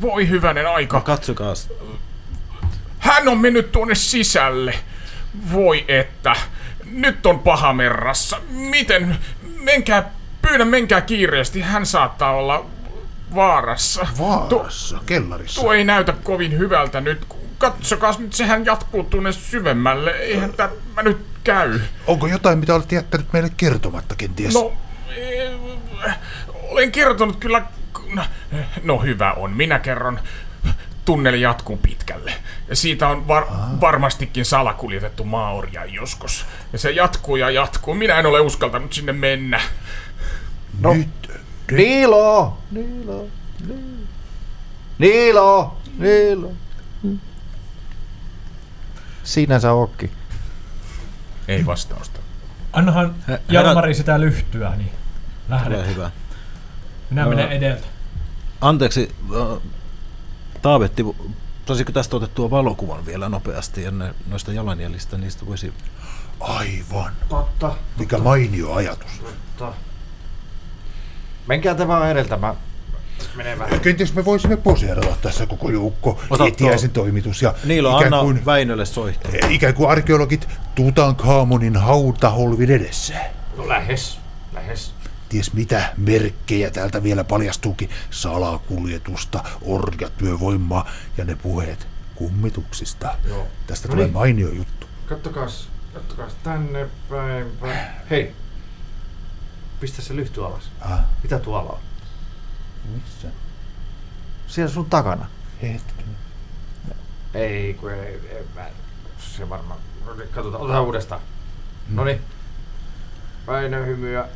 Voi 0.01 0.29
hyvänen 0.29 0.69
aika. 0.69 0.97
No 0.97 1.03
katsokaa. 1.03 1.53
Hän 2.99 3.27
on 3.27 3.37
mennyt 3.37 3.71
tuonne 3.71 3.95
sisälle. 3.95 4.73
Voi 5.51 5.85
että. 5.87 6.35
Nyt 6.91 7.25
on 7.25 7.39
paha 7.39 7.73
merrassa. 7.73 8.41
Miten? 8.49 9.17
Menkää, 9.63 10.11
pyydän 10.41 10.67
menkää 10.67 11.01
kiireesti. 11.01 11.61
Hän 11.61 11.85
saattaa 11.85 12.31
olla 12.35 12.65
vaarassa. 13.35 14.07
Vaarassa, 14.19 14.99
kellarissa. 15.05 15.61
Tuo 15.61 15.73
ei 15.73 15.83
näytä 15.83 16.13
kovin 16.23 16.57
hyvältä 16.57 17.01
nyt. 17.01 17.27
Katsokaa 17.57 18.15
nyt, 18.19 18.33
sehän 18.33 18.65
jatkuu 18.65 19.03
tuonne 19.03 19.31
syvemmälle. 19.31 20.11
Eihän 20.11 20.53
tämä 20.53 20.71
nyt 21.03 21.17
käy. 21.43 21.79
Onko 22.07 22.27
jotain, 22.27 22.59
mitä 22.59 22.75
olet 22.75 22.91
jättänyt 22.91 23.33
meille 23.33 23.51
kertomatta 23.57 24.15
kenties? 24.15 24.53
No, 24.53 24.73
eh, 25.15 25.51
olen 26.69 26.91
kertonut 26.91 27.35
kyllä... 27.35 27.61
No 28.83 28.99
hyvä 28.99 29.31
on, 29.31 29.53
minä 29.53 29.79
kerron. 29.79 30.19
Tunneli 31.07 31.41
jatkuu 31.41 31.77
pitkälle. 31.77 32.33
Ja 32.67 32.75
siitä 32.75 33.07
on 33.07 33.27
var- 33.27 33.47
varmastikin 33.81 34.45
salakuljetettu 34.45 35.23
maaorja 35.23 35.85
joskus. 35.85 36.45
Ja 36.73 36.79
se 36.79 36.91
jatkuu 36.91 37.35
ja 37.35 37.49
jatkuu. 37.49 37.95
Minä 37.95 38.19
en 38.19 38.25
ole 38.25 38.39
uskaltanut 38.39 38.93
sinne 38.93 39.11
mennä. 39.13 39.61
no. 40.79 40.93
Nyt, 40.93 41.07
nyt 41.27 41.37
Niilo! 41.71 42.57
Niilo! 42.71 43.27
Niilo! 44.99 45.77
Niilo! 45.97 46.51
Siinä 49.23 49.59
sä 49.59 49.73
ootkin. 49.73 50.11
Ei 51.47 51.65
vastausta. 51.65 52.19
Annahan 52.73 53.15
He- 53.27 53.41
Jalmari 53.49 53.93
sitä 53.93 54.19
lyhtyä, 54.19 54.69
niin 54.77 54.89
Ole 54.91 54.95
lähdetään. 55.49 55.87
hyvä. 55.87 56.11
Minä 57.09 57.25
menen 57.25 57.51
edeltä. 57.51 57.87
Anteeksi, 58.61 59.15
äh, 59.35 59.61
Taavetti, 60.61 61.05
saisiko 61.65 61.91
tästä 61.91 62.15
otettua 62.15 62.49
valokuvan 62.49 63.05
vielä 63.05 63.29
nopeasti 63.29 63.85
ennen 63.85 64.15
noista 64.27 64.53
jalanjäljistä, 64.53 65.17
niistä 65.17 65.45
voisi... 65.45 65.73
aivan. 66.39 67.11
Totta. 67.29 67.75
Mikä 67.99 68.17
mainio 68.17 68.73
ajatus. 68.73 69.21
Menkää 71.47 71.75
te 71.75 71.87
vaan 71.87 72.09
edeltä, 72.11 72.37
mä 72.37 72.55
menen 73.35 73.59
vähän. 73.59 73.79
Kenties 73.79 74.13
me 74.13 74.25
voisimme 74.25 74.57
poseerata 74.57 75.15
tässä 75.21 75.45
koko 75.45 75.69
joukko. 75.69 76.21
Etiäisen 76.47 76.89
toimitus 76.89 77.41
ja 77.41 77.53
Niilo, 77.63 77.97
ikään 77.97 78.13
anna 78.13 78.23
kuin, 78.23 78.45
Väinölle 78.45 78.85
soittaa. 78.85 79.31
ikään 79.49 79.73
kuin 79.73 79.89
arkeologit 79.89 80.47
Tutankhamonin 80.75 81.77
hautaholvin 81.77 82.71
edessä. 82.71 83.13
No 83.57 83.67
lähes. 83.67 84.19
Lähes. 84.53 84.93
Ties 85.29 85.53
mitä 85.53 85.93
merkkejä 85.97 86.71
täältä 86.71 87.03
vielä 87.03 87.23
paljastuukin. 87.23 87.89
Salakuljetusta, 88.09 89.43
orjatyövoimaa 89.61 90.89
ja 91.17 91.25
ne 91.25 91.35
puheet 91.35 91.87
kummituksista. 92.15 93.15
Joo. 93.27 93.47
Tästä 93.67 93.87
No 93.87 93.91
tulee 93.91 94.05
niin. 94.05 94.13
mainio 94.13 94.49
juttu. 94.49 94.87
Kattokaas, 95.09 95.69
kattokaas 95.93 96.33
tänne 96.43 96.87
päin. 97.09 97.45
päin. 97.61 97.87
Hei. 98.09 98.35
Pistä 99.79 100.01
se 100.01 100.15
lyhty 100.15 100.45
alas. 100.45 100.71
Ah, 100.81 100.99
Mitä 101.23 101.39
tuolla 101.39 101.69
on? 101.71 101.79
missä? 102.93 103.27
Siellä 104.47 104.73
sun 104.73 104.89
takana. 104.89 105.25
Hetki. 105.61 106.03
Ei, 107.33 107.73
kun 107.73 107.91
ei, 107.91 108.19
ei 108.29 108.43
mä, 108.55 108.65
se 109.19 109.49
varmaan. 109.49 109.79
No 110.05 110.13
niin, 110.13 110.29
katsotaan, 110.29 110.63
otetaan 110.63 110.85
uudestaan. 110.85 111.21
No 111.89 112.03
niin. 112.03 112.21
Väinö 113.47 113.85
hymyä. 113.85 114.27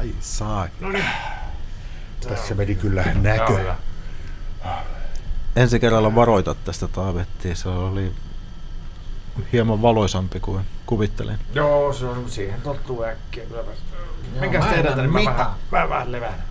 Ai 0.00 0.14
saa. 0.20 0.68
No 0.80 0.88
niin. 0.88 1.04
Tässä 2.28 2.54
meni 2.54 2.74
kyllä 2.74 3.04
näkö. 3.14 3.74
Ensi 5.56 5.80
kerralla 5.80 6.14
varoita 6.14 6.54
tästä 6.54 6.88
Taavettia, 6.88 7.54
se 7.54 7.68
oli 7.68 8.12
hieman 9.52 9.82
valoisampi 9.82 10.40
kuin 10.40 10.66
kuvittelin. 10.86 11.38
Joo, 11.54 11.92
se 11.92 12.06
on, 12.06 12.30
siihen 12.30 12.60
tottuu 12.60 13.04
äkkiä 13.04 13.44
kyllä. 13.46 13.62
En 14.40 14.54
edeltä, 14.54 14.96
näe 14.96 15.06
niin 15.06 15.12
mä 15.12 15.24
vähän, 15.24 15.50
mä 15.72 15.88
vähän 15.88 16.12
levään. 16.12 16.42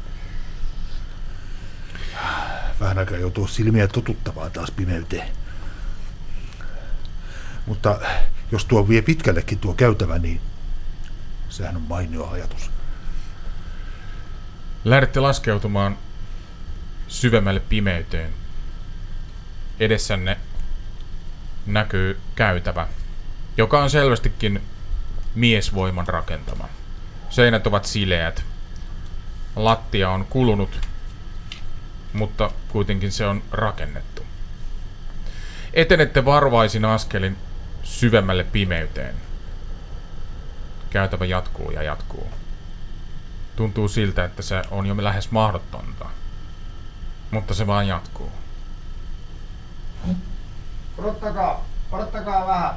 Vähän 2.80 2.98
aikaa 2.98 3.18
joutuu 3.18 3.48
silmiä 3.48 3.88
totuttamaan 3.88 4.52
taas 4.52 4.72
pimeyteen. 4.72 5.28
Mutta 7.66 8.00
jos 8.52 8.66
tuo 8.66 8.88
vie 8.88 9.02
pitkällekin 9.02 9.60
tuo 9.60 9.74
käytävä, 9.74 10.20
niin 10.20 10.42
sehän 11.50 11.76
on 11.76 11.82
mainio 11.82 12.30
ajatus. 12.30 12.72
Lähdette 14.86 15.20
laskeutumaan 15.20 15.98
syvemmälle 17.08 17.60
pimeyteen. 17.60 18.34
Edessänne 19.80 20.38
näkyy 21.66 22.20
käytävä, 22.36 22.88
joka 23.58 23.84
on 23.84 23.90
selvästikin 23.90 24.62
miesvoiman 25.36 26.08
rakentama. 26.08 26.70
Seinät 27.30 27.68
ovat 27.68 27.86
sileät. 27.86 28.44
Lattia 29.56 30.10
on 30.10 30.26
kulunut, 30.26 30.80
mutta 32.14 32.52
kuitenkin 32.68 33.12
se 33.12 33.26
on 33.26 33.44
rakennettu. 33.52 34.26
Etenette 35.74 36.26
varovaisin 36.26 36.86
askelin 36.86 37.38
syvemmälle 37.84 38.44
pimeyteen. 38.44 39.16
Käytävä 40.90 41.26
jatkuu 41.26 41.72
ja 41.72 41.84
jatkuu. 41.84 42.39
Tuntuu 43.60 43.88
siltä, 43.88 44.24
että 44.26 44.42
se 44.42 44.64
on 44.72 44.86
jo 44.86 45.04
lähes 45.04 45.32
mahdotonta. 45.32 46.06
Mutta 47.32 47.54
se 47.54 47.68
vaan 47.68 47.88
jatkuu. 47.88 48.32
Odottakaa, 50.98 51.66
odottakaa 51.92 52.48
vähän. 52.48 52.74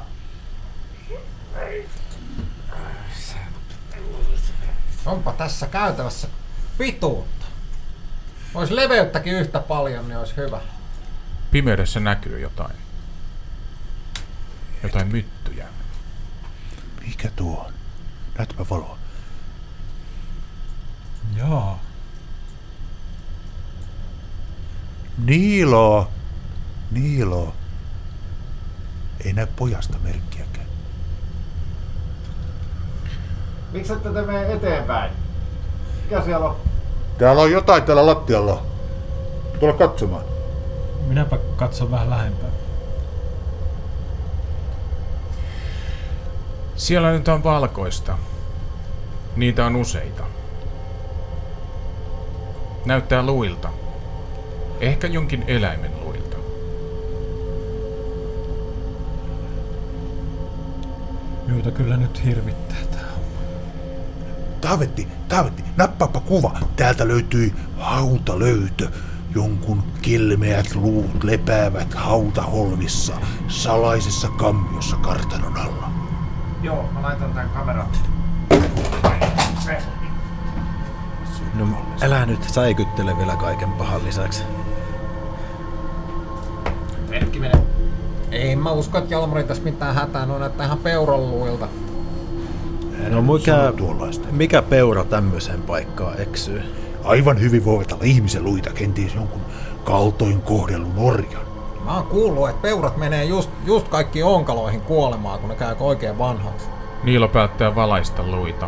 Onpa 5.05 5.33
tässä 5.33 5.67
käytävässä 5.67 6.27
pituutta. 6.77 7.45
Ois 8.53 8.71
leveyttäkin 8.71 9.33
yhtä 9.33 9.59
paljon, 9.59 10.07
niin 10.07 10.17
olisi 10.17 10.37
hyvä. 10.37 10.61
Pimeydessä 11.51 11.99
näkyy 11.99 12.39
jotain. 12.39 12.75
Jotain 14.83 15.07
myttyjä. 15.07 15.67
Mikä 17.07 17.29
tuo 17.35 17.65
on? 17.65 17.73
Näytäpä 18.37 18.65
valoa. 18.69 19.02
Joo. 21.37 21.77
Niilo! 25.17 26.07
Niilo! 26.91 27.53
Ei 29.25 29.33
näy 29.33 29.47
pojasta 29.55 29.97
merkkiäkään. 30.03 30.67
Miksi 33.71 33.93
ette 33.93 34.09
te 34.09 34.21
mene 34.21 34.53
eteenpäin? 34.53 35.11
Mikä 36.03 36.21
siellä 36.21 36.45
on? 36.45 36.55
Täällä 37.17 37.41
on 37.41 37.51
jotain 37.51 37.83
täällä 37.83 38.05
lattialla. 38.05 38.65
Tule 39.59 39.73
katsomaan. 39.73 40.25
Minäpä 41.07 41.37
katson 41.55 41.91
vähän 41.91 42.09
lähempää. 42.09 42.49
Siellä 46.75 47.11
nyt 47.11 47.27
on 47.27 47.43
valkoista. 47.43 48.17
Niitä 49.35 49.65
on 49.65 49.75
useita. 49.75 50.23
Näyttää 52.85 53.25
luilta. 53.25 53.69
Ehkä 54.79 55.07
jonkin 55.07 55.43
eläimen 55.47 55.91
luilta. 56.01 56.37
Juuta 61.47 61.71
kyllä 61.71 61.97
nyt 61.97 62.25
hirvittää 62.25 62.77
tää. 62.91 63.01
Taavetti, 64.61 65.07
Taavetti, 65.27 65.63
nappaappa 65.77 66.19
kuva. 66.19 66.57
Täältä 66.75 67.07
löytyi 67.07 67.53
hautalöytö. 67.77 68.89
Jonkun 69.35 69.83
kilmeät 70.01 70.75
luut 70.75 71.23
lepäävät 71.23 71.93
hautaholvissa, 71.93 73.13
salaisessa 73.47 74.27
kammiossa 74.27 74.95
kartanon 74.95 75.57
alla. 75.57 75.91
Joo, 76.63 76.89
mä 76.93 77.01
laitan 77.01 77.33
tän 77.33 77.49
kameran. 77.49 77.87
No, 81.53 81.65
älä 82.01 82.25
nyt 82.25 82.43
säikyttele 82.43 83.17
vielä 83.17 83.35
kaiken 83.35 83.71
pahan 83.71 84.05
lisäksi. 84.05 84.43
Merkki 87.09 87.39
menee. 87.39 87.61
Ei 88.31 88.55
mä 88.55 88.71
usko, 88.71 88.97
että 88.97 89.13
Jalmari 89.13 89.43
tässä 89.43 89.63
mitään 89.63 89.95
hätää, 89.95 90.25
no 90.25 90.39
näyttää 90.39 90.65
ihan 90.65 90.77
peuranluilta. 90.77 91.67
No 93.09 93.21
mikä, 93.21 93.73
mikä 94.31 94.61
peura 94.61 95.05
tämmöiseen 95.05 95.61
paikkaan 95.61 96.21
eksyy? 96.21 96.61
Aivan 97.03 97.41
hyvin 97.41 97.65
voivat 97.65 97.91
olla 97.91 98.03
ihmisen 98.03 98.43
luita, 98.43 98.69
kenties 98.69 99.15
jonkun 99.15 99.41
kaltoin 99.83 100.41
kohdellun 100.41 100.97
orjan. 100.97 101.43
Mä 101.85 101.95
oon 101.95 102.05
kuullut, 102.05 102.49
että 102.49 102.61
peurat 102.61 102.97
menee 102.97 103.25
just, 103.25 103.49
just 103.65 103.87
kaikki 103.87 104.23
onkaloihin 104.23 104.81
kuolemaan, 104.81 105.39
kun 105.39 105.49
ne 105.49 105.55
käy 105.55 105.75
oikein 105.79 106.17
vanhaksi. 106.17 106.67
Niilo 107.03 107.27
päättää 107.27 107.75
valaista 107.75 108.23
luita. 108.23 108.67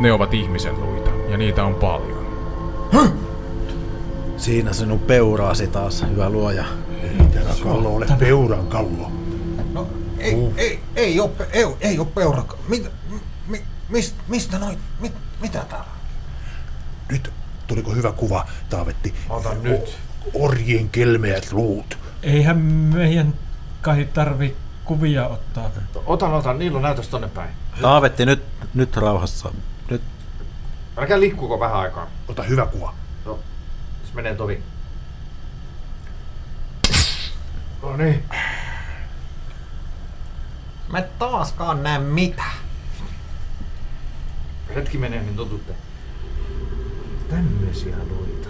Ne 0.00 0.12
ovat 0.12 0.34
ihmisen 0.34 0.80
luita, 0.80 1.10
ja 1.28 1.36
niitä 1.36 1.64
on 1.64 1.74
paljon. 1.74 2.28
Siinä 4.36 4.72
sinun 4.72 4.98
peuraasi 4.98 5.66
taas, 5.66 6.04
hyvä 6.10 6.30
luoja. 6.30 6.64
Ei 7.02 7.26
täällä 7.26 7.54
kallo 7.62 7.94
ole 7.94 8.06
peuran 8.18 8.66
kallo. 8.66 9.12
No, 9.72 9.88
ei, 10.18 10.52
ei, 10.56 10.80
ei, 10.96 11.20
ole, 11.20 11.30
ei, 11.52 11.64
ei 11.80 11.98
ole 11.98 12.06
peura. 12.14 12.44
Mit, 12.68 12.90
mi, 13.46 13.62
mist, 13.88 14.16
mistä 14.28 14.58
noin, 14.58 14.78
mit, 15.00 15.12
mitä 15.40 15.64
täällä? 15.68 15.90
Nyt 17.12 17.32
tuliko 17.66 17.90
hyvä 17.94 18.12
kuva, 18.12 18.46
Taavetti? 18.70 19.14
Ota 19.28 19.54
nyt. 19.62 19.98
Orjien 20.34 20.88
kelmeät 20.88 21.52
luut. 21.52 21.98
Eihän 22.22 22.58
meidän 22.94 23.34
kai 23.82 24.08
tarvi 24.14 24.56
kuvia 24.84 25.26
ottaa. 25.26 25.70
Otan, 26.06 26.34
otan. 26.34 26.58
Niilo 26.58 26.80
näytös 26.80 27.08
tonne 27.08 27.28
päin. 27.28 27.50
Taavetti 27.80 28.26
nyt, 28.26 28.42
nyt 28.74 28.96
rauhassa. 28.96 29.52
Älkää 30.98 31.20
liikkuuko 31.20 31.60
vähän 31.60 31.76
aikaa. 31.76 32.10
Ota 32.28 32.42
hyvä 32.42 32.66
kuva. 32.66 32.94
No, 33.24 33.38
se 34.04 34.14
menee 34.14 34.34
tovi. 34.34 34.62
No 37.82 37.96
niin. 37.96 38.24
Mä 40.92 40.98
et 40.98 41.18
taaskaan 41.18 41.82
näe 41.82 41.98
mitä. 41.98 42.44
Hetki 44.74 44.98
menee, 44.98 45.22
niin 45.22 45.36
totutte. 45.36 45.72
Tämmöisiä 47.30 47.96
luita. 48.10 48.48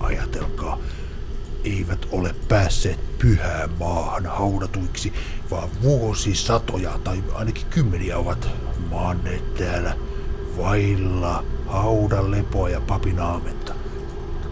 Ajatelkaa, 0.00 0.78
eivät 1.64 2.06
ole 2.10 2.34
päässeet 2.48 3.18
pyhään 3.18 3.70
maahan 3.78 4.26
haudatuiksi, 4.26 5.12
vaan 5.50 5.68
vuosisatoja 5.82 6.98
tai 7.04 7.22
ainakin 7.34 7.66
kymmeniä 7.70 8.18
ovat 8.18 8.48
maanneet 8.90 9.54
täällä 9.54 9.96
vailla 10.58 11.44
haudan 11.66 12.30
lepoa 12.30 12.68
ja 12.68 12.80
papin 12.80 13.20
aamenta. 13.20 13.74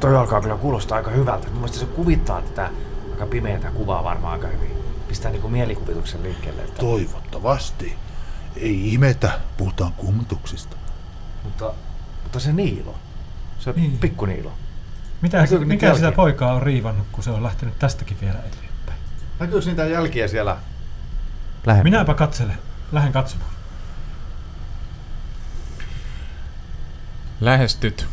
Toi 0.00 0.16
alkaa 0.16 0.40
kyllä 0.40 0.56
kuulostaa 0.56 0.98
aika 0.98 1.10
hyvältä. 1.10 1.46
Mun 1.46 1.56
mielestä 1.56 1.78
se 1.78 1.86
kuvittaa 1.86 2.42
tätä 2.42 2.70
aika 3.12 3.26
pimeätä 3.26 3.70
kuvaa 3.70 4.04
varmaan 4.04 4.32
aika 4.32 4.46
hyvin. 4.46 4.70
Pistää 5.08 5.30
niinku 5.30 5.48
mielikuvituksen 5.48 6.22
liikkeelle. 6.22 6.62
Että... 6.62 6.80
Toivottavasti. 6.80 7.96
Ei 8.56 8.88
ihmetä, 8.88 9.40
puhutaan 9.56 9.92
kummutuksista. 9.92 10.76
Mutta, 11.44 11.74
mutta 12.22 12.40
se 12.40 12.52
Niilo. 12.52 12.94
Se 13.58 13.72
Niin. 13.72 13.90
niin. 13.90 13.98
pikku 13.98 14.26
Niilo. 14.26 14.52
Mitä, 15.20 15.42
niitä 15.42 15.58
mikä 15.58 15.94
sitä 15.94 16.04
jälkiä? 16.04 16.16
poikaa 16.16 16.52
on 16.52 16.62
riivannut, 16.62 17.06
kun 17.12 17.24
se 17.24 17.30
on 17.30 17.42
lähtenyt 17.42 17.78
tästäkin 17.78 18.16
vielä 18.20 18.38
eteenpäin? 18.38 18.98
Näkyykö 19.40 19.66
niitä 19.66 19.86
jälkiä 19.86 20.28
siellä? 20.28 20.56
Lähempänä. 21.66 21.96
Minäpä 21.96 22.14
katselen. 22.14 22.58
Lähden 22.92 23.12
katsomaan. 23.12 23.53
Lähestyt 27.40 28.06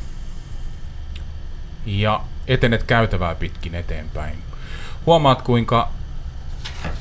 ja 1.85 2.23
etenet 2.47 2.83
käytävää 2.83 3.35
pitkin 3.35 3.75
eteenpäin. 3.75 4.43
Huomaat, 5.05 5.41
kuinka 5.41 5.91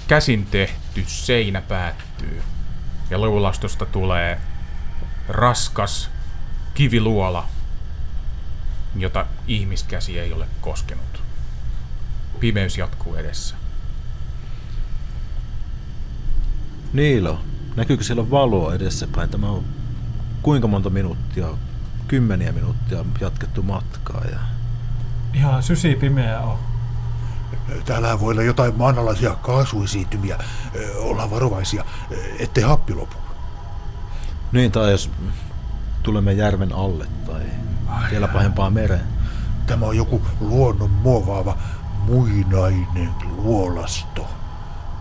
käsin 0.08 0.46
tehty 0.46 1.04
seinä 1.06 1.60
päättyy 1.60 2.42
ja 3.10 3.18
luulastosta 3.18 3.86
tulee 3.86 4.40
raskas 5.28 6.10
kiviluola, 6.74 7.48
jota 8.96 9.26
ihmiskäsi 9.46 10.18
ei 10.18 10.32
ole 10.32 10.46
koskenut. 10.60 11.22
Pimeys 12.40 12.78
jatkuu 12.78 13.14
edessä. 13.14 13.54
Niilo, 16.92 17.40
näkyykö 17.76 18.04
siellä 18.04 18.30
valoa 18.30 18.74
edessäpäin? 18.74 19.30
Tämä 19.30 19.50
on 19.50 19.64
kuinka 20.42 20.68
monta 20.68 20.90
minuuttia, 20.90 21.48
kymmeniä 22.10 22.52
minuuttia 22.52 23.04
jatkettu 23.20 23.62
matkaa. 23.62 24.24
Ja... 24.24 24.38
Ihan 25.34 25.62
sysi 25.62 25.94
pimeä 25.94 26.40
on. 26.40 26.58
Täällä 27.84 28.20
voi 28.20 28.32
olla 28.32 28.42
jotain 28.42 28.76
maanalaisia 28.76 29.34
kaasuesiintymiä. 29.34 30.38
Ollaan 30.98 31.30
varovaisia, 31.30 31.84
ettei 32.38 32.64
happi 32.64 32.94
lopu. 32.94 33.16
Niin, 34.52 34.72
tai 34.72 34.90
jos 34.90 35.10
tulemme 36.02 36.32
järven 36.32 36.72
alle 36.72 37.06
tai 37.26 37.42
vielä 38.10 38.28
pahempaa 38.28 38.70
mereen. 38.70 39.06
Tämä 39.66 39.86
on 39.86 39.96
joku 39.96 40.22
luonnon 40.40 40.90
muovaava 40.90 41.56
muinainen 42.06 43.14
luolasto. 43.36 44.26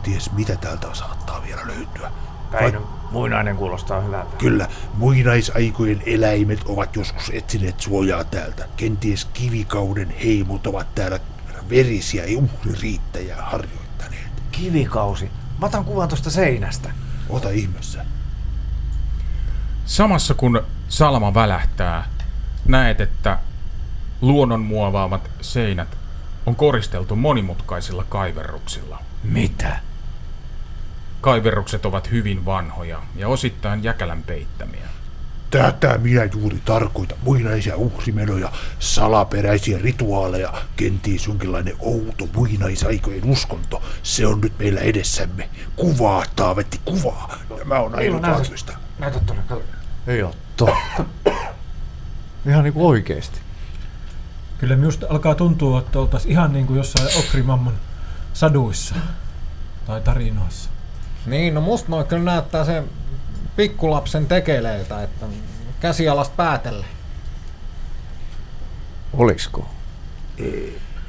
Ties 0.04 0.32
mitä 0.32 0.56
täältä 0.56 0.88
saattaa 0.94 1.44
vielä 1.44 1.62
löytyä. 1.68 2.12
Päin 2.52 2.78
muinainen 3.12 3.56
kuulostaa 3.56 4.02
hyvältä. 4.02 4.36
Kyllä, 4.38 4.68
muinaisaikojen 4.94 6.04
eläimet 6.06 6.60
ovat 6.66 6.96
joskus 6.96 7.32
etsineet 7.34 7.80
suojaa 7.80 8.24
täältä. 8.24 8.68
Kenties 8.78 9.26
kivikauden 9.26 10.10
heimot 10.24 10.68
ovat 10.68 10.96
täällä 10.96 11.20
verisiä 11.70 12.24
uhririittäjää 12.38 13.42
harjoittaneet. 13.42 14.32
Kivikausi. 14.52 15.32
Mä 15.60 15.66
otan 15.66 15.86
kuvan 15.86 16.08
tuosta 16.08 16.30
seinästä. 16.30 16.92
Ota 17.30 17.50
ihmeessä. 17.50 18.06
Samassa 19.86 20.34
kun 20.34 20.64
salama 20.88 21.34
välähtää, 21.34 22.06
näet, 22.66 23.02
että 23.02 23.40
luonnon 24.22 24.62
muovaamat 24.62 25.30
seinät 25.42 25.98
on 26.46 26.56
koristeltu 26.56 27.16
monimutkaisilla 27.16 28.04
kaiverruksilla. 28.04 29.00
Mitä? 29.24 29.80
Kaiverrukset 31.22 31.86
ovat 31.86 32.12
hyvin 32.12 32.46
vanhoja 32.46 33.02
ja 33.16 33.28
osittain 33.28 33.84
jäkälän 33.84 34.24
peittämiä. 34.24 34.90
Tätä 35.50 35.98
minä 35.98 36.24
juuri 36.34 36.62
tarkoitan. 36.66 37.18
Muinaisia 37.22 37.76
uhrimenoja, 37.76 38.52
salaperäisiä 38.80 39.80
rituaaleja, 39.82 40.54
kenties 40.76 41.28
jonkinlainen 41.28 41.76
outo 41.80 42.28
muinaisaikojen 42.34 43.30
uskonto. 43.30 43.84
Se 44.04 44.28
on 44.28 44.42
nyt 44.42 44.54
meillä 44.60 44.82
edessämme. 44.82 45.50
Kuvaa, 45.76 46.24
Taavetti, 46.36 46.80
kuvaa. 46.86 47.36
Tämä 47.58 47.80
on 47.80 47.96
ainutlaatuista. 47.96 48.78
Näytä 49.00 49.20
tuonne. 49.20 49.44
Ei 50.08 50.24
oo 50.24 50.36
totta. 50.58 51.06
Ihan 52.48 52.64
niinku 52.64 52.88
oikeesti. 52.88 53.40
Kyllä 54.58 54.76
minusta 54.76 55.06
alkaa 55.10 55.36
tuntua, 55.36 55.80
että 55.80 56.00
oltaisiin 56.00 56.32
ihan 56.32 56.54
niin 56.54 56.68
kuin 56.68 56.78
jossain 56.78 57.10
Okrimammon 57.20 57.74
saduissa 58.34 58.96
tai 59.88 60.02
tarinoissa. 60.02 60.69
Niin, 61.30 61.54
no 61.54 61.62
musta 61.62 61.90
noin 61.90 62.08
kyllä 62.08 62.24
näyttää 62.24 62.66
sen 62.66 62.90
pikkulapsen 63.56 64.26
tekeleiltä, 64.26 65.04
että 65.04 65.26
käsialasta 65.80 66.36
päätelle. 66.36 66.86
Olisko? 69.14 69.70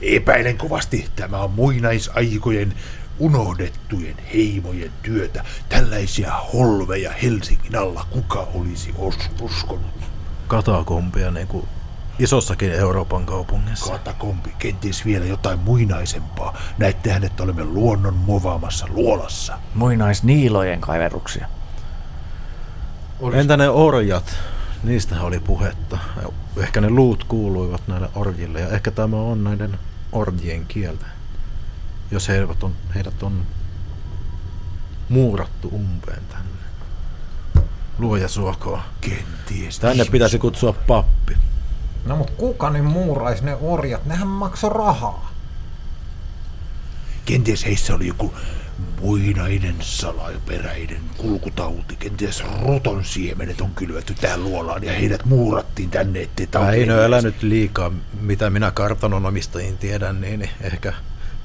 Epäilen 0.02 0.58
kovasti. 0.58 1.08
Tämä 1.16 1.38
on 1.38 1.50
muinaisaikojen 1.50 2.74
unohdettujen 3.18 4.16
heimojen 4.34 4.92
työtä. 5.02 5.44
Tällaisia 5.68 6.32
holveja 6.52 7.12
Helsingin 7.22 7.76
alla 7.76 8.06
kuka 8.10 8.48
olisi 8.54 8.94
os- 8.98 9.42
uskonut? 9.42 10.00
Katakompia 10.48 11.30
niin 11.30 11.48
kuin 11.48 11.68
isossakin 12.20 12.72
Euroopan 12.72 13.26
kaupungissa. 13.26 13.92
Katakompi, 13.92 14.50
kenties 14.58 15.04
vielä 15.04 15.24
jotain 15.24 15.58
muinaisempaa. 15.58 16.56
Näettehän, 16.78 17.24
että 17.24 17.42
olemme 17.42 17.64
luonnon 17.64 18.14
muovaamassa 18.14 18.86
luolassa. 18.90 19.58
Muinaisniilojen 19.74 20.80
kaiverruksia. 20.80 21.48
Entä 23.32 23.56
ne 23.56 23.68
orjat? 23.68 24.36
Niistähän 24.82 25.24
oli 25.24 25.40
puhetta. 25.40 25.98
Ehkä 26.56 26.80
ne 26.80 26.90
luut 26.90 27.24
kuuluivat 27.24 27.88
näille 27.88 28.08
orjille 28.14 28.60
ja 28.60 28.68
ehkä 28.68 28.90
tämä 28.90 29.16
on 29.16 29.44
näiden 29.44 29.78
orjien 30.12 30.66
kieltä. 30.66 31.06
Jos 32.10 32.28
heidät 32.28 32.62
on, 32.62 32.72
heidät 32.94 33.22
on 33.22 33.42
muurattu 35.08 35.68
umpeen 35.68 36.22
tänne. 36.28 36.50
Luoja 37.98 38.28
suokoa. 38.28 38.82
Kenties. 39.00 39.78
Tänne 39.78 40.02
ihmis- 40.02 40.10
pitäisi 40.10 40.38
kutsua 40.38 40.72
pappi. 40.72 41.36
No 42.04 42.16
mut 42.16 42.30
kuka 42.30 42.70
niin 42.70 42.84
muurais 42.84 43.42
ne 43.42 43.56
orjat? 43.60 44.06
Nehän 44.06 44.28
maksoi 44.28 44.70
rahaa. 44.70 45.30
Kenties 47.24 47.64
heissä 47.64 47.94
oli 47.94 48.06
joku 48.06 48.34
muinainen 49.00 49.74
salaperäinen 49.80 51.00
kulkutauti. 51.16 51.96
Kenties 51.96 52.44
roton 52.66 53.04
siemenet 53.04 53.60
on 53.60 53.70
kylvetty 53.70 54.14
tähän 54.14 54.44
luolaan 54.44 54.84
ja 54.84 54.92
heidät 54.92 55.24
muurattiin 55.24 55.90
tänne, 55.90 56.22
ettei 56.22 56.46
tauti 56.46 56.90
älä 56.90 57.20
nyt 57.20 57.42
liikaa, 57.42 57.92
mitä 58.20 58.50
minä 58.50 58.70
kartanon 58.70 59.26
omistajiin 59.26 59.78
tiedän, 59.78 60.20
niin 60.20 60.50
ehkä 60.60 60.92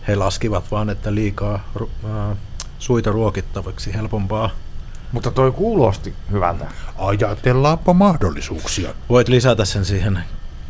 he 0.08 0.15
laskivat 0.15 0.72
vaan, 0.72 0.89
että 0.89 1.15
liikaa 1.15 1.72
ää, 2.10 2.36
suita 2.80 3.12
ruokittavaksi 3.12 3.94
helpompaa. 3.94 4.50
Mutta 5.12 5.32
toi 5.32 5.52
kuulosti 5.52 6.13
hyvältä. 6.32 6.65
Ajatellaanpa 6.98 7.94
mahdollisuuksia. 7.94 8.89
Voit 9.10 9.28
lisätä 9.28 9.65
sen 9.65 9.86
siihen 9.86 10.24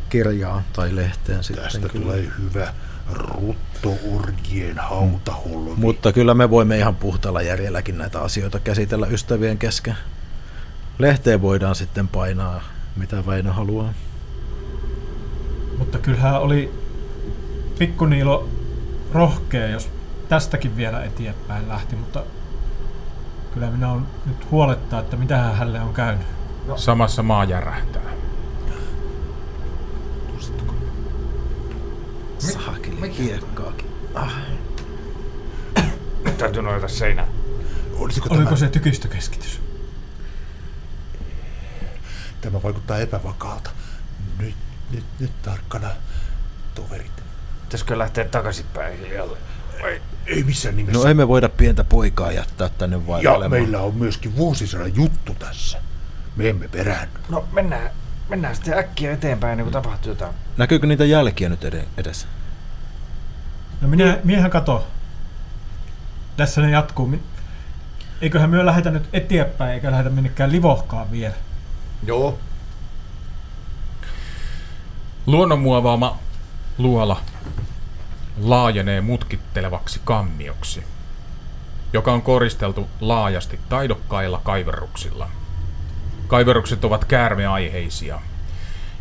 kirjaan 0.08 0.62
tai 0.72 0.96
lehteen 0.96 1.44
sitten. 1.44 1.64
Tästä 1.64 1.88
kyllä. 1.88 2.04
tulee 2.04 2.28
hyvä 2.38 2.72
ruttoorjien 3.12 4.78
hautaholvi. 4.78 5.80
Mutta 5.80 6.12
kyllä 6.12 6.34
me 6.34 6.50
voimme 6.50 6.78
ihan 6.78 6.96
puhtaalla 6.96 7.42
järjelläkin 7.42 7.98
näitä 7.98 8.20
asioita 8.20 8.60
käsitellä 8.60 9.06
ystävien 9.06 9.58
kesken. 9.58 9.96
Lehteen 10.98 11.42
voidaan 11.42 11.74
sitten 11.74 12.08
painaa, 12.08 12.62
mitä 12.96 13.26
Väinö 13.26 13.52
haluaa. 13.52 13.92
Mutta 15.78 15.98
kyllähän 15.98 16.40
oli 16.40 16.72
pikkuniilo 17.78 18.48
rohkea, 19.12 19.68
jos 19.68 19.90
tästäkin 20.28 20.76
vielä 20.76 21.04
eteenpäin 21.04 21.68
lähti, 21.68 21.96
mutta 21.96 22.22
kyllä 23.54 23.70
minä 23.70 23.92
on 23.92 24.06
nyt 24.26 24.50
huolettaa, 24.50 25.00
että 25.00 25.16
mitähän 25.16 25.54
hänelle 25.54 25.80
on 25.80 25.94
käynyt. 25.94 26.26
Samassa 26.76 27.22
maa 27.22 27.44
järähtää. 27.44 28.02
Saakeli 33.00 33.16
kiekkaakin. 33.16 33.86
Nyt 36.24 36.38
täytyy 36.38 36.62
nojata 36.62 36.88
seinään. 36.88 37.28
Olisiko 37.94 38.28
Oliko 38.30 38.44
tämä, 38.44 38.56
se 38.56 38.68
tykistökeskitys? 38.68 39.60
tämä 42.40 42.62
vaikuttaa 42.62 42.98
epävakaalta. 42.98 43.70
Nyt, 44.38 44.54
nyt, 44.90 45.04
nyt 45.20 45.42
tarkkana, 45.42 45.88
toverit. 46.74 47.12
Pitäisikö 47.62 47.98
lähteä 47.98 48.24
takaisinpäin 48.24 48.98
hiljalle? 48.98 49.38
Vai 49.82 50.02
Ei 50.26 50.42
missään 50.44 50.76
nimessä. 50.76 50.98
No 51.00 51.10
emme 51.10 51.28
voida 51.28 51.48
pientä 51.48 51.84
poikaa 51.84 52.32
jättää 52.32 52.68
tänne 52.68 52.96
ja 52.96 53.06
vaivailemaan. 53.06 53.50
meillä 53.62 53.80
on 53.80 53.94
myöskin 53.94 54.36
vuosisadan 54.36 54.94
juttu 54.96 55.34
tässä. 55.34 55.78
Me 56.36 56.48
emme 56.48 56.68
peräänny. 56.68 57.14
No 57.28 57.48
mennään, 57.52 57.90
mennään 58.28 58.54
sitten 58.56 58.78
äkkiä 58.78 59.12
eteenpäin 59.12 59.50
ennen 59.52 59.64
kuin 59.64 59.72
tapahtuu 59.72 60.12
jotain. 60.12 60.34
Näkyykö 60.56 60.86
niitä 60.86 61.04
jälkiä 61.04 61.48
nyt 61.48 61.64
ed- 61.64 61.86
edessä? 61.96 62.26
No 63.80 63.88
minä, 63.88 64.18
miehän 64.24 64.50
kato. 64.50 64.86
Tässä 66.36 66.60
ne 66.60 66.70
jatkuu. 66.70 67.18
Eiköhän 68.20 68.50
myö 68.50 68.66
lähetä 68.66 68.90
nyt 68.90 69.08
eteenpäin, 69.12 69.74
eikä 69.74 69.90
lähetä 69.90 70.10
minnekään 70.10 70.52
livohkaan 70.52 71.10
vielä. 71.10 71.34
Joo. 72.02 72.38
Luonnonmuovaama 75.26 76.18
luola 76.78 77.20
laajenee 78.40 79.00
mutkittelevaksi 79.00 80.00
kammioksi, 80.04 80.84
joka 81.92 82.12
on 82.12 82.22
koristeltu 82.22 82.88
laajasti 83.00 83.60
taidokkailla 83.68 84.40
kaiverruksilla. 84.44 85.30
Kaiverrukset 86.26 86.84
ovat 86.84 87.04
käärmeaiheisia 87.04 88.20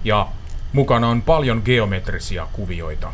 ja 0.04 0.28
mukana 0.74 1.08
on 1.08 1.22
paljon 1.22 1.62
geometrisia 1.66 2.48
kuvioita 2.54 3.12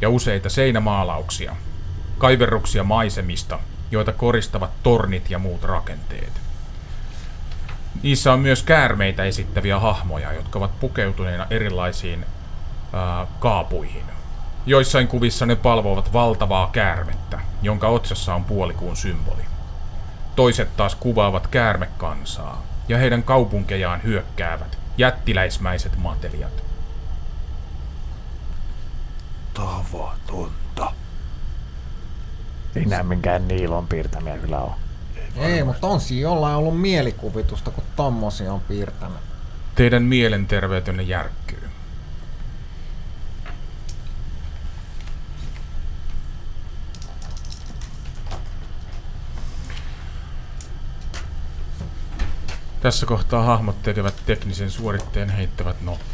ja 0.00 0.08
useita 0.08 0.48
seinämaalauksia, 0.48 1.56
kaiverruksia 2.18 2.84
maisemista, 2.84 3.58
joita 3.90 4.12
koristavat 4.12 4.70
tornit 4.82 5.30
ja 5.30 5.38
muut 5.38 5.62
rakenteet. 5.62 6.32
Niissä 8.02 8.32
on 8.32 8.40
myös 8.40 8.62
käärmeitä 8.62 9.24
esittäviä 9.24 9.78
hahmoja, 9.78 10.32
jotka 10.32 10.58
ovat 10.58 10.80
pukeutuneina 10.80 11.46
erilaisiin 11.50 12.26
ää, 12.92 13.26
kaapuihin. 13.40 14.04
Joissain 14.66 15.08
kuvissa 15.08 15.46
ne 15.46 15.56
palvovat 15.56 16.12
valtavaa 16.12 16.70
käärmettä, 16.72 17.40
jonka 17.62 17.88
otsassa 17.88 18.34
on 18.34 18.44
puolikuun 18.44 18.96
symboli. 18.96 19.42
Toiset 20.36 20.76
taas 20.76 20.94
kuvaavat 20.94 21.46
käärmekansaa, 21.46 22.62
ja 22.88 22.98
heidän 22.98 23.22
kaupunkejaan 23.22 24.02
hyökkäävät 24.02 24.78
jättiläismäiset 24.98 25.96
matelijat. 25.96 26.73
Tavatonta. 29.54 30.92
Ei 32.76 32.84
nää 32.84 33.02
minkään 33.02 33.48
Niilon 33.48 33.86
piirtämiä 33.86 34.38
kyllä 34.38 34.58
on. 34.58 34.74
Ei, 35.36 35.64
mutta 35.64 35.86
on 35.86 36.00
siinä 36.00 36.22
jollain 36.22 36.56
ollut 36.56 36.80
mielikuvitusta, 36.80 37.70
kun 37.70 37.84
tommosia 37.96 38.52
on 38.52 38.60
piirtänyt. 38.60 39.18
Teidän 39.74 40.02
mielenterveytenne 40.02 41.02
järkkyy. 41.02 41.68
Tässä 52.80 53.06
kohtaa 53.06 53.42
hahmot 53.42 53.82
tekevät 53.82 54.14
teknisen 54.26 54.70
suoritteen 54.70 55.30
heittävät 55.30 55.82
noppaa. 55.82 56.13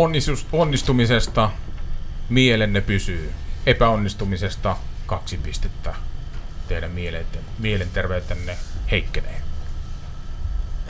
Onnistus, 0.00 0.46
onnistumisesta 0.52 1.50
mielenne 2.28 2.80
pysyy. 2.80 3.32
Epäonnistumisesta 3.66 4.76
kaksi 5.06 5.36
pistettä. 5.36 5.94
Teidän 6.68 6.90
mielenten, 6.90 7.42
mielenterveytenne 7.58 8.56
heikkenee. 8.90 9.42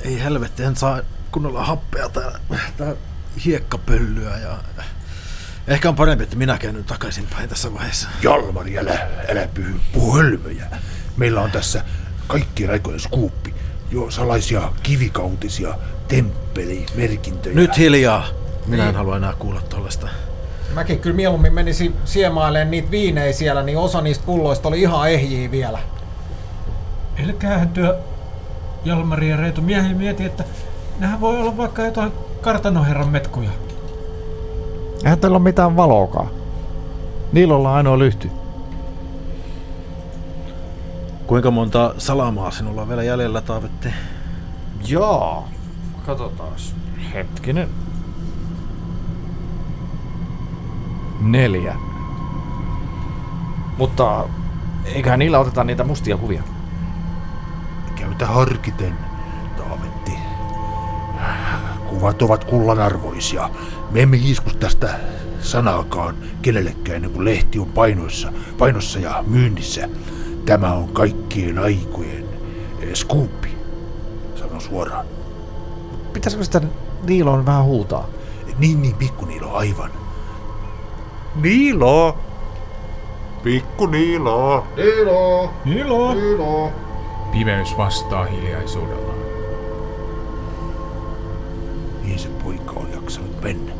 Ei 0.04 0.22
helvetti, 0.22 0.62
en 0.62 0.76
saa 0.76 1.00
kunnolla 1.32 1.64
happea 1.64 2.08
täällä. 2.08 2.38
Tää 2.76 2.94
hiekkapöllyä 3.44 4.38
ja... 4.38 4.58
Ehkä 5.68 5.88
on 5.88 5.96
parempi, 5.96 6.24
että 6.24 6.36
minä 6.36 6.58
käännyn 6.58 6.84
takaisinpäin 6.84 7.48
tässä 7.48 7.74
vaiheessa. 7.74 8.08
Jalmari, 8.22 8.78
älä, 8.78 9.08
älä 9.28 9.48
puhu, 9.54 9.80
puhu 9.92 10.16
hölmöjä. 10.16 10.66
Meillä 11.16 11.40
on 11.40 11.50
tässä 11.50 11.84
kaikkien 12.26 12.70
aikojen 12.70 13.00
skuuppi. 13.00 13.54
Jo 13.90 14.10
salaisia 14.10 14.72
kivikautisia 14.82 15.78
temppelimerkintöjä. 16.08 17.54
Nyt 17.54 17.78
hiljaa! 17.78 18.39
Minä 18.66 18.88
en 18.88 18.94
halua 18.94 19.16
enää 19.16 19.32
kuulla 19.38 19.60
tollasta. 19.60 20.08
Mäkin 20.74 20.98
kyllä 20.98 21.16
mieluummin 21.16 21.54
menisin 21.54 21.94
siemailemaan 22.04 22.70
niitä 22.70 22.90
viinejä 22.90 23.32
siellä, 23.32 23.62
niin 23.62 23.78
osa 23.78 24.00
niistä 24.00 24.26
pulloista 24.26 24.68
oli 24.68 24.80
ihan 24.80 25.10
ehjiä 25.10 25.50
vielä. 25.50 25.78
Älkäähän 27.24 27.68
työ 27.68 27.98
Jalmari 28.84 29.30
ja 29.30 29.36
Reetu 29.36 29.62
miehiä 29.62 29.94
mieti, 29.94 30.24
että 30.24 30.44
nehän 30.98 31.20
voi 31.20 31.38
olla 31.38 31.56
vaikka 31.56 31.82
jotain 31.82 32.12
kartanoherran 32.40 33.08
metkuja. 33.08 33.50
Eihän 35.04 35.18
teillä 35.18 35.36
ole 35.36 35.42
mitään 35.42 35.76
valoakaan. 35.76 36.30
Niilolla 37.32 37.70
on 37.70 37.76
ainoa 37.76 37.98
lyhty. 37.98 38.30
Kuinka 41.26 41.50
monta 41.50 41.94
salamaa 41.98 42.50
sinulla 42.50 42.82
on 42.82 42.88
vielä 42.88 43.02
jäljellä, 43.02 43.40
Taavetti? 43.40 43.88
Joo. 44.88 45.44
Katsotaas. 46.06 46.74
Hetkinen. 47.14 47.68
Neljä. 51.20 51.76
Mutta 53.78 54.24
eiköhän 54.84 55.18
niillä 55.18 55.38
oteta 55.38 55.64
niitä 55.64 55.84
mustia 55.84 56.16
kuvia. 56.16 56.42
Käytä 57.96 58.26
harkiten, 58.26 58.94
Taavetti. 59.56 60.12
Kuvat 61.88 62.22
ovat 62.22 62.44
kullanarvoisia. 62.44 63.50
Me 63.90 64.02
emme 64.02 64.18
hiisku 64.20 64.50
tästä 64.50 65.00
sanaakaan 65.40 66.14
kenellekään 66.42 66.96
ennen 66.96 67.10
kuin 67.10 67.24
lehti 67.24 67.58
on 67.58 67.66
painoissa, 67.66 68.32
painossa 68.58 68.98
ja 68.98 69.24
myynnissä. 69.26 69.88
Tämä 70.46 70.72
on 70.72 70.88
kaikkien 70.88 71.58
aikojen 71.58 72.24
skuuppi. 72.94 73.56
Sanon 74.34 74.60
suoraan. 74.60 75.06
Pitäisikö 76.12 76.44
sitä 76.44 76.60
Niilon 77.06 77.46
vähän 77.46 77.64
huutaa? 77.64 78.08
Niin, 78.58 78.82
niin, 78.82 78.94
pikku 78.94 79.24
Niilo, 79.24 79.54
aivan. 79.54 79.90
Niilo! 81.34 82.18
Pikku 83.42 83.86
Niilo! 83.86 84.66
Niilo! 84.76 85.54
Ilo! 85.66 86.14
Niilo! 86.14 86.72
Pimeys 87.32 87.76
vastaa 87.78 88.24
hiljaisuudella. 88.24 89.14
Niin 92.02 92.18
se 92.18 92.28
poika 92.28 92.72
on 92.76 92.92
jaksanut 92.92 93.42
mennä. 93.42 93.72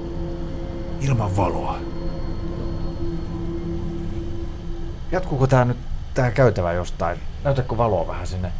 Ilman 1.00 1.36
valoa. 1.36 1.76
Jatkuuko 5.12 5.46
tää 5.46 5.64
nyt 5.64 5.76
tää 6.14 6.30
käytävä 6.30 6.72
jostain? 6.72 7.18
Näytäkö 7.44 7.76
valoa 7.76 8.06
vähän 8.06 8.26
sinne? 8.26 8.52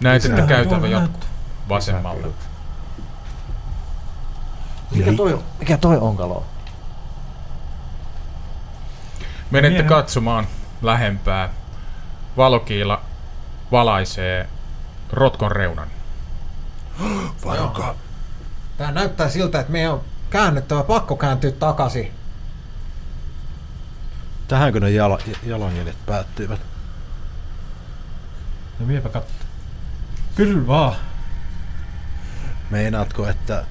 Näet, 0.00 0.24
että 0.24 0.42
käytävä 0.42 0.86
jatkuu 0.86 1.20
vasemmalle. 1.68 2.26
Mikä 4.94 5.12
toi, 5.12 5.38
mikä 5.58 5.76
toi 5.76 5.96
on 5.96 6.16
kalo? 6.16 6.44
Menette 9.50 9.82
Miehän- 9.82 9.88
katsomaan 9.88 10.46
lähempää. 10.82 11.48
Valokiila 12.36 13.02
valaisee 13.72 14.48
rotkon 15.12 15.52
reunan. 15.52 15.88
Varokaa. 17.44 17.94
Tää 18.78 18.92
näyttää 18.92 19.28
siltä, 19.28 19.60
että 19.60 19.72
meidän 19.72 19.92
on 19.92 20.04
käännettävä 20.30 20.82
pakko 20.82 21.16
kääntyä 21.16 21.50
takaisin. 21.50 22.12
Tähänkö 24.48 24.80
ne 24.80 24.90
jala, 24.90 25.18
jalanjäljet 25.42 26.06
päättyivät? 26.06 26.60
No 28.80 28.86
miepä 28.86 29.08
katso. 29.08 29.32
Kyllä 30.34 30.66
vaan. 30.66 30.96
Meinaatko, 32.70 33.28
että 33.28 33.64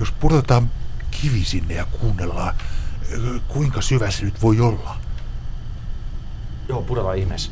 Jos 0.00 0.12
pudotetaan 0.12 0.70
kivi 1.22 1.44
sinne 1.44 1.74
ja 1.74 1.84
kuunnellaan, 1.84 2.54
kuinka 3.48 3.80
syvä 3.80 4.10
se 4.10 4.24
nyt 4.24 4.42
voi 4.42 4.60
olla. 4.60 4.96
Joo, 6.68 6.82
pudota 6.82 7.12
ihmeessä. 7.12 7.50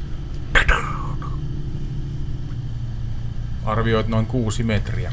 Arvioit 3.65 4.09
noin 4.09 4.27
kuusi 4.27 4.63
metriä. 4.63 5.13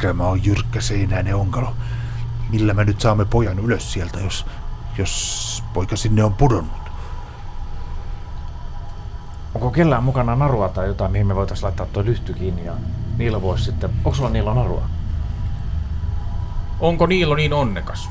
Tämä 0.00 0.26
on 0.26 0.44
jyrkkä 0.44 0.80
seinäinen 0.80 1.36
onkalo. 1.36 1.76
Millä 2.50 2.74
me 2.74 2.84
nyt 2.84 3.00
saamme 3.00 3.24
pojan 3.24 3.58
ylös 3.58 3.92
sieltä, 3.92 4.20
jos, 4.20 4.46
jos 4.98 5.64
poika 5.72 5.96
sinne 5.96 6.24
on 6.24 6.34
pudonnut? 6.34 6.84
Onko 9.54 9.70
kellään 9.70 10.04
mukana 10.04 10.36
narua 10.36 10.68
tai 10.68 10.86
jotain, 10.86 11.12
mihin 11.12 11.26
me 11.26 11.34
voitaisiin 11.34 11.64
laittaa 11.64 11.86
tuo 11.86 12.04
lyhty 12.04 12.34
kiinni 12.34 12.64
ja 12.64 12.74
Niilo 13.16 13.42
voisi 13.42 13.64
sitten... 13.64 13.90
Onko 13.90 14.14
sulla 14.14 14.30
Niilo 14.30 14.54
narua? 14.54 14.88
Onko 16.80 17.06
Niilo 17.06 17.34
niin 17.34 17.52
onnekas? 17.52 18.08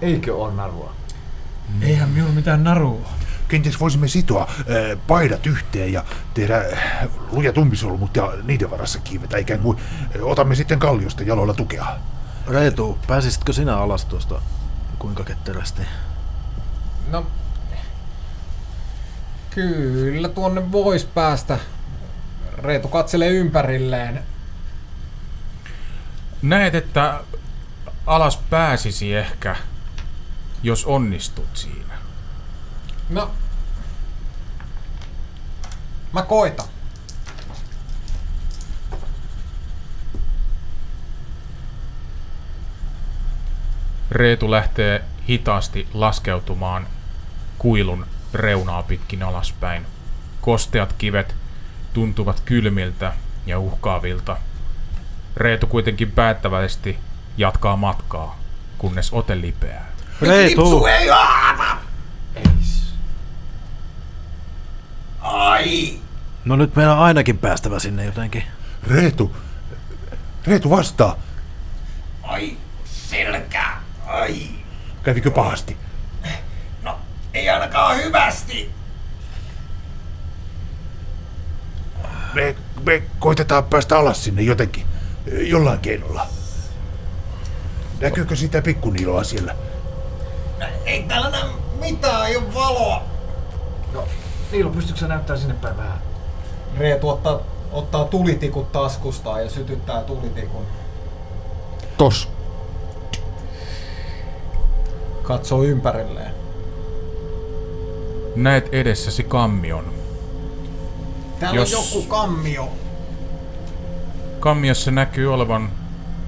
Eikö 0.00 0.36
ole 0.36 0.54
narua? 0.54 0.92
Eihän 1.80 2.08
minulla 2.08 2.32
mitään 2.32 2.64
narua. 2.64 3.08
Kenties 3.48 3.80
voisimme 3.80 4.08
sitoa 4.08 4.42
äh, 4.42 4.98
paidat 5.06 5.46
yhteen 5.46 5.92
ja 5.92 6.04
tehdä 6.34 6.56
äh, 6.56 7.08
lujat 7.30 7.58
umpisolmut 7.58 8.16
ja 8.16 8.32
niiden 8.44 8.70
varassa 8.70 8.98
kiivetä 8.98 9.36
ikään 9.36 9.60
kuin 9.60 9.78
äh, 10.16 10.22
otamme 10.22 10.54
sitten 10.54 10.78
kalliosta 10.78 11.22
jaloilla 11.22 11.54
tukea. 11.54 11.86
Reetu, 12.48 12.98
pääsisitkö 13.06 13.52
sinä 13.52 13.78
alas 13.78 14.04
tuosta 14.04 14.42
kuinka 14.98 15.24
ketterästi? 15.24 15.82
No, 17.10 17.26
kyllä 19.50 20.28
tuonne 20.28 20.72
vois 20.72 21.04
päästä. 21.04 21.58
Reetu 22.58 22.88
katselee 22.88 23.30
ympärilleen. 23.30 24.22
Näet, 26.42 26.74
että 26.74 27.20
alas 28.06 28.36
pääsisi 28.36 29.14
ehkä, 29.14 29.56
jos 30.62 30.84
onnistut 30.84 31.48
siinä. 31.54 31.94
No, 33.08 33.30
mä 36.12 36.22
koitan. 36.22 36.66
Reetu 44.10 44.50
lähtee 44.50 45.04
hitaasti 45.28 45.88
laskeutumaan 45.94 46.86
kuilun 47.58 48.06
reunaa 48.34 48.82
pitkin 48.82 49.22
alaspäin. 49.22 49.86
Kosteat 50.40 50.92
kivet 50.92 51.34
tuntuvat 51.92 52.40
kylmiltä 52.40 53.12
ja 53.46 53.58
uhkaavilta. 53.58 54.36
Reetu 55.36 55.66
kuitenkin 55.66 56.10
päättäväisesti 56.10 56.98
jatkaa 57.36 57.76
matkaa, 57.76 58.38
kunnes 58.78 59.12
ote 59.12 59.40
lipeää. 59.40 59.92
Reetu! 60.22 60.86
No 66.44 66.56
nyt 66.56 66.76
meidän 66.76 66.92
on 66.92 66.98
ainakin 66.98 67.38
päästävä 67.38 67.78
sinne 67.78 68.04
jotenkin. 68.04 68.42
Reetu, 68.86 69.36
Reetu 70.46 70.70
vastaa. 70.70 71.16
Ai, 72.22 72.56
selkää. 72.84 73.82
Ai. 74.06 74.48
Kävikö 75.02 75.30
pahasti? 75.30 75.76
No, 77.38 77.42
ei 77.42 77.50
ainakaan 77.50 77.96
hyvästi. 77.96 78.70
Me, 82.34 82.56
me 82.86 83.02
koitetaan 83.18 83.64
päästä 83.64 83.98
alas 83.98 84.24
sinne 84.24 84.42
jotenkin, 84.42 84.86
jollain 85.26 85.78
keinolla. 85.78 86.26
Näkyykö 88.00 88.36
sitä 88.36 88.62
pikkuniiloa 88.62 89.24
siellä? 89.24 89.54
Ei 90.84 91.02
täällä 91.02 91.30
näy 91.30 91.48
mitään, 91.80 92.26
ei 92.26 92.36
ole 92.36 92.54
valoa. 92.54 93.02
Niilo, 94.52 94.70
pystytkö 94.70 95.00
sä 95.00 95.08
näyttää 95.08 95.36
sinne 95.36 95.54
päin 95.54 95.76
vähän? 95.76 95.98
Reetu 96.78 97.08
ottaa, 97.08 97.40
ottaa 97.72 98.04
tulitikut 98.04 98.72
taskustaan 98.72 99.44
ja 99.44 99.50
sytyttää 99.50 100.02
tulitikun. 100.02 100.66
Tos. 101.98 102.28
Katsoo 105.22 105.62
ympärilleen. 105.62 106.47
Näet 108.36 108.68
edessäsi 108.72 109.22
kammion. 109.24 109.84
Täällä 111.40 111.60
Jos- 111.60 111.74
on 111.74 112.00
joku 112.00 112.08
kammio. 112.08 112.68
Kammiossa 114.40 114.90
näkyy 114.90 115.34
olevan 115.34 115.70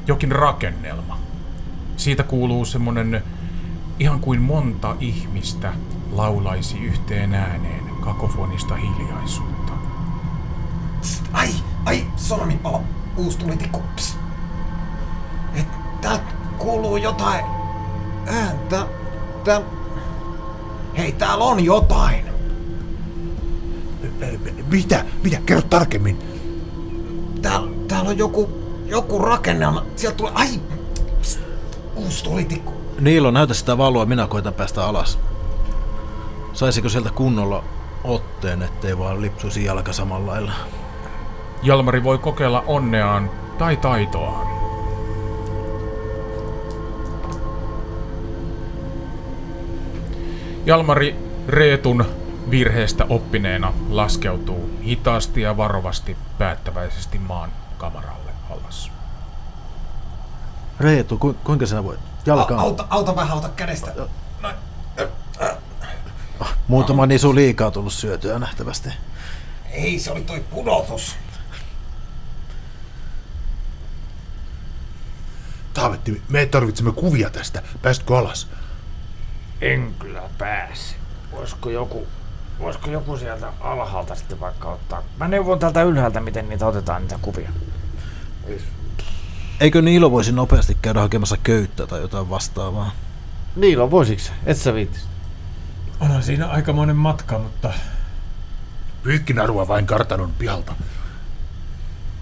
jokin 0.06 0.32
rakennelma. 0.32 1.18
Siitä 1.96 2.22
kuuluu 2.22 2.64
semmonen 2.64 3.22
ihan 3.98 4.20
kuin 4.20 4.40
monta 4.42 4.96
ihmistä 5.00 5.72
laulaisi 6.12 6.78
yhteen 6.78 7.34
ääneen 7.34 7.84
kakofonista 8.00 8.74
hiljaisuutta. 8.76 9.72
Psst, 11.00 11.24
ai, 11.32 11.48
ai, 11.84 12.06
sormipalo. 12.16 12.82
Uusi 13.16 13.38
tulitikku. 13.38 13.82
Psst. 13.96 14.18
Et, 15.54 15.66
täältä 16.00 16.24
kuuluu 16.58 16.96
jotain 16.96 17.44
ääntä. 18.26 18.86
Tää... 19.44 19.60
Hei, 20.96 21.12
täällä 21.12 21.44
on 21.44 21.64
jotain. 21.64 22.24
Mitä? 24.70 25.04
Mitä? 25.24 25.40
Kerro 25.46 25.62
tarkemmin. 25.62 26.18
Täällä, 27.42 27.70
täällä 27.88 28.10
on 28.10 28.18
joku, 28.18 28.50
joku 28.86 29.18
rakennelma. 29.18 29.84
Sieltä 29.96 30.16
tulee... 30.16 30.32
Ai! 30.34 30.60
Uusi 31.96 32.24
tulitikku. 32.24 32.72
Niilo, 33.00 33.30
näytä 33.30 33.54
sitä 33.54 33.78
valoa, 33.78 34.06
minä 34.06 34.26
koitan 34.26 34.54
päästä 34.54 34.84
alas. 34.86 35.18
Saisiko 36.52 36.88
sieltä 36.88 37.10
kunnolla 37.10 37.64
otteen, 38.04 38.62
ettei 38.62 38.98
vaan 38.98 39.22
lipsuisi 39.22 39.64
jalka 39.64 39.92
samalla 39.92 40.32
lailla? 40.32 40.52
Jalmari 41.62 42.04
voi 42.04 42.18
kokeilla 42.18 42.64
onneaan 42.66 43.30
tai 43.58 43.76
taitoaan. 43.76 44.49
Jalmari 50.66 51.16
Reetun 51.48 52.04
virheestä 52.50 53.06
oppineena 53.08 53.72
laskeutuu 53.88 54.70
hitaasti 54.84 55.40
ja 55.40 55.56
varovasti 55.56 56.16
päättäväisesti 56.38 57.18
maan 57.18 57.52
kamaralle 57.78 58.30
alas. 58.50 58.90
Reetu, 60.80 61.18
ku, 61.18 61.36
kuinka 61.44 61.66
sinä 61.66 61.84
voit? 61.84 62.00
A, 62.00 62.02
Jalkaan. 62.26 62.60
auta, 62.60 62.86
auta 62.90 63.16
vähän, 63.16 63.32
auta 63.32 63.48
kädestä. 63.48 63.92
Noin. 64.42 64.56
Muutama 66.68 67.06
nisu 67.06 67.34
liikaa 67.34 67.70
tullut 67.70 67.92
syötyä 67.92 68.38
nähtävästi. 68.38 68.88
Ei, 69.70 69.98
se 69.98 70.10
oli 70.12 70.20
toi 70.20 70.40
pudotus. 70.40 71.16
Taavetti, 75.74 76.22
me 76.28 76.46
tarvitsemme 76.46 76.92
kuvia 76.92 77.30
tästä. 77.30 77.62
Päästkö 77.82 78.18
alas? 78.18 78.48
En 79.60 79.94
kyllä 79.98 80.22
pääse. 80.38 80.94
Voisiko 81.32 81.70
joku, 81.70 82.06
voisiko 82.58 82.90
joku 82.90 83.16
sieltä 83.16 83.52
alhaalta 83.60 84.14
sitten 84.14 84.40
vaikka 84.40 84.68
ottaa? 84.68 85.02
Mä 85.18 85.28
neuvon 85.28 85.58
täältä 85.58 85.82
ylhäältä, 85.82 86.20
miten 86.20 86.48
niitä 86.48 86.66
otetaan, 86.66 87.02
niitä 87.02 87.18
kuvia. 87.22 87.50
Eikö 89.60 89.82
Niilo 89.82 90.10
voisi 90.10 90.32
nopeasti 90.32 90.76
käydä 90.82 91.00
hakemassa 91.00 91.36
köyttä 91.42 91.86
tai 91.86 92.00
jotain 92.00 92.30
vastaavaa? 92.30 92.92
Niilo, 93.56 93.90
voisitko 93.90 94.24
sä? 94.24 94.32
Et 94.46 94.56
sä 94.56 94.74
viittis. 94.74 95.06
Onhan 96.00 96.22
siinä 96.22 96.46
aikamoinen 96.46 96.96
matka, 96.96 97.38
mutta 97.38 97.72
Pyykkinarua 99.02 99.68
vain 99.68 99.86
kartanon 99.86 100.32
pihalta. 100.38 100.74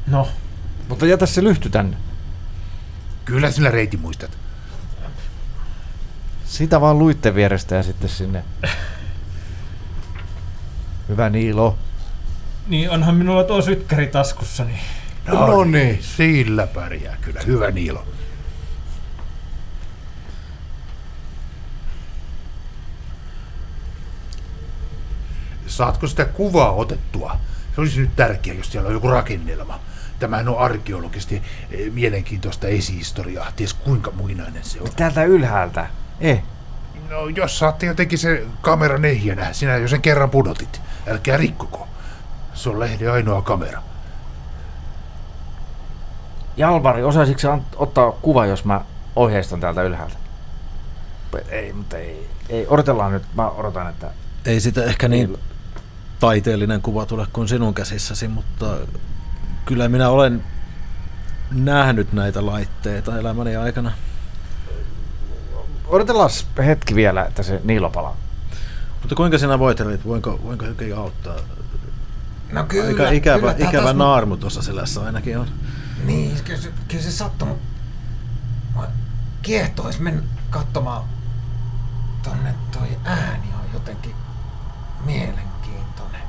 no, 0.07 0.29
Mutta 0.89 1.07
jätä 1.07 1.27
se 1.27 1.45
lyhty 1.45 1.71
tänne. 1.71 1.97
Kyllä 3.25 3.51
sinä 3.51 3.71
reiti 3.71 3.97
muistat. 3.97 4.39
Sitä 6.49 6.81
vaan 6.81 6.99
luitte 6.99 7.35
vierestä 7.35 7.75
ja 7.75 7.83
sitten 7.83 8.11
sinne. 8.11 8.45
Hyvä 11.09 11.31
Niilo. 11.31 11.79
niin 12.67 12.91
onhan 12.91 13.15
minulla 13.15 13.45
tuo 13.45 13.63
sytkäri 13.63 14.07
taskussani. 14.07 14.81
No 15.27 15.65
niin. 15.65 16.03
Sillä 16.03 16.67
pärjää 16.67 17.17
kyllä. 17.21 17.41
Hyvä 17.47 17.71
Niilo. 17.71 18.05
Saatko 25.67 26.07
sitä 26.07 26.25
kuvaa 26.25 26.73
otettua? 26.73 27.39
Se 27.75 27.81
olisi 27.81 28.01
nyt 28.01 28.17
tärkeää, 28.17 28.57
jos 28.57 28.73
siellä 28.73 28.89
on 28.89 28.95
joku 28.95 29.09
rakennelma. 29.09 29.81
Tämähän 30.19 30.49
on 30.49 30.59
arkeologisesti 30.59 31.43
eh, 31.71 31.93
mielenkiintoista 31.93 32.67
esihistoriaa. 32.69 33.53
Ties 33.57 33.75
kuinka 33.75 34.11
muinainen 34.11 34.65
se 34.65 34.81
on. 34.81 34.89
Täältä 34.97 35.25
ylhäältä. 35.25 35.87
Eh. 36.21 36.43
No, 37.11 37.29
jos 37.29 37.59
saatte 37.59 37.87
jotenkin 37.87 38.19
se 38.19 38.47
kameran 38.61 39.05
ehjänä, 39.05 39.53
sinä 39.53 39.77
jo 39.77 39.89
sen 39.89 40.03
kerran 40.03 40.31
pudotit. 40.31 40.81
Älkää 41.09 41.37
rikkoko. 41.37 41.89
Se 42.55 42.69
on 42.69 42.81
lehden 42.81 43.13
ainoa 43.13 43.43
kamera. 43.43 43.83
Jalmari, 46.57 47.03
osaisitko 47.03 47.59
ottaa 47.77 48.13
kuva, 48.13 48.47
jos 48.47 48.65
mä 48.65 48.81
ohjeistan 49.17 49.61
täältä 49.61 49.83
ylhäältä? 49.83 50.17
Ei, 51.49 51.73
mutta 51.73 51.97
ei. 51.97 52.29
Ei, 52.49 52.67
odotellaan 52.69 53.13
nyt. 53.13 53.23
Mä 53.35 53.51
odotan, 53.51 53.91
että... 53.91 54.11
Ei 54.45 54.61
sitä 54.61 54.85
ehkä 54.85 55.09
niin 55.09 55.39
taiteellinen 56.21 56.83
kuva 56.83 57.07
tule 57.07 57.27
kuin 57.33 57.49
sinun 57.49 57.75
käsissäsi, 57.75 58.29
mutta 58.29 58.77
kyllä 59.65 59.89
minä 59.89 60.09
olen 60.09 60.45
nähnyt 61.51 62.13
näitä 62.13 62.47
laitteita 62.47 63.19
elämäni 63.19 63.57
aikana. 63.57 63.93
Odotellaan 65.89 66.31
hetki 66.67 66.95
vielä, 66.95 67.25
että 67.25 67.43
se 67.43 67.61
Niilo 67.65 67.91
palaa. 67.91 68.17
Mutta 69.01 69.15
kuinka 69.15 69.39
sinä 69.39 69.59
voitelit? 69.59 70.07
Voinko, 70.07 70.41
voinko 70.45 70.65
jokin 70.65 70.97
auttaa? 70.97 71.37
No 72.53 72.65
kyllä, 72.65 72.89
Aika 72.89 73.11
ikävä, 73.11 73.39
kyllä 73.55 73.69
ikävä 73.69 73.83
taas- 73.83 73.97
naarmu 73.97 74.37
tuossa 74.37 74.63
selässä 74.63 75.01
ainakin 75.03 75.39
on. 75.39 75.49
Niin, 76.05 76.39
kyllä 76.45 76.61
se, 76.61 76.73
kyllä 76.89 77.03
se 77.05 77.11
sattui. 77.11 77.49
mut 77.49 77.59
Mua 78.75 78.87
kiehtois 79.43 80.01
mennä 80.01 80.23
katsomaan 80.51 81.03
tonne 82.23 82.55
toi 82.73 82.89
ääni 83.05 83.47
on 83.55 83.73
jotenkin 83.75 84.15
mielenkiintoinen. 85.05 86.23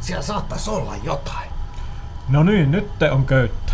Siellä 0.00 0.22
saattaisi 0.22 0.70
olla 0.70 0.96
jotain. 1.02 1.50
No 2.28 2.42
niin, 2.42 2.70
nyt 2.70 2.98
te 2.98 3.10
on 3.10 3.26
köyttä. 3.26 3.72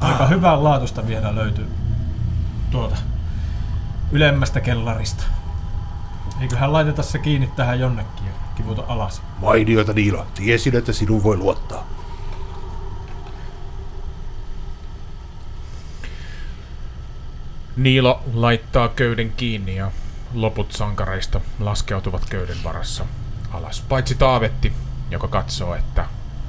Aika 0.00 0.26
hyvää 0.26 0.64
laatusta 0.64 1.06
vielä 1.06 1.34
löytyy 1.34 1.68
tuota 2.70 2.96
ylemmästä 4.12 4.60
kellarista. 4.60 5.24
Eiköhän 6.40 6.72
laiteta 6.72 7.02
se 7.02 7.18
kiinni 7.18 7.50
tähän 7.56 7.80
jonnekin 7.80 8.26
ja 8.26 8.32
kivuta 8.54 8.82
alas. 8.88 9.22
Mainiota 9.38 9.92
Niilo, 9.92 10.26
tiesin, 10.34 10.76
että 10.76 10.92
sinun 10.92 11.22
voi 11.22 11.36
luottaa. 11.36 11.86
Niilo 17.76 18.22
laittaa 18.32 18.88
köyden 18.88 19.32
kiinni 19.36 19.76
ja 19.76 19.90
loput 20.34 20.72
sankareista 20.72 21.40
laskeutuvat 21.58 22.24
köyden 22.30 22.64
varassa 22.64 23.04
alas. 23.52 23.84
Paitsi 23.88 24.14
Taavetti, 24.14 24.72
joka 25.10 25.28
katsoo, 25.28 25.74
että 25.74 26.04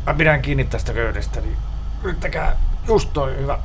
Mä 0.10 0.14
pidän 0.14 0.42
kiinni 0.42 0.66
tästä 0.66 0.94
köydestä, 0.94 1.42
niin 1.42 1.58
yrittäkää 2.04 2.56
just 2.88 3.14
toi 3.14 3.38
hyvä. 3.38 3.60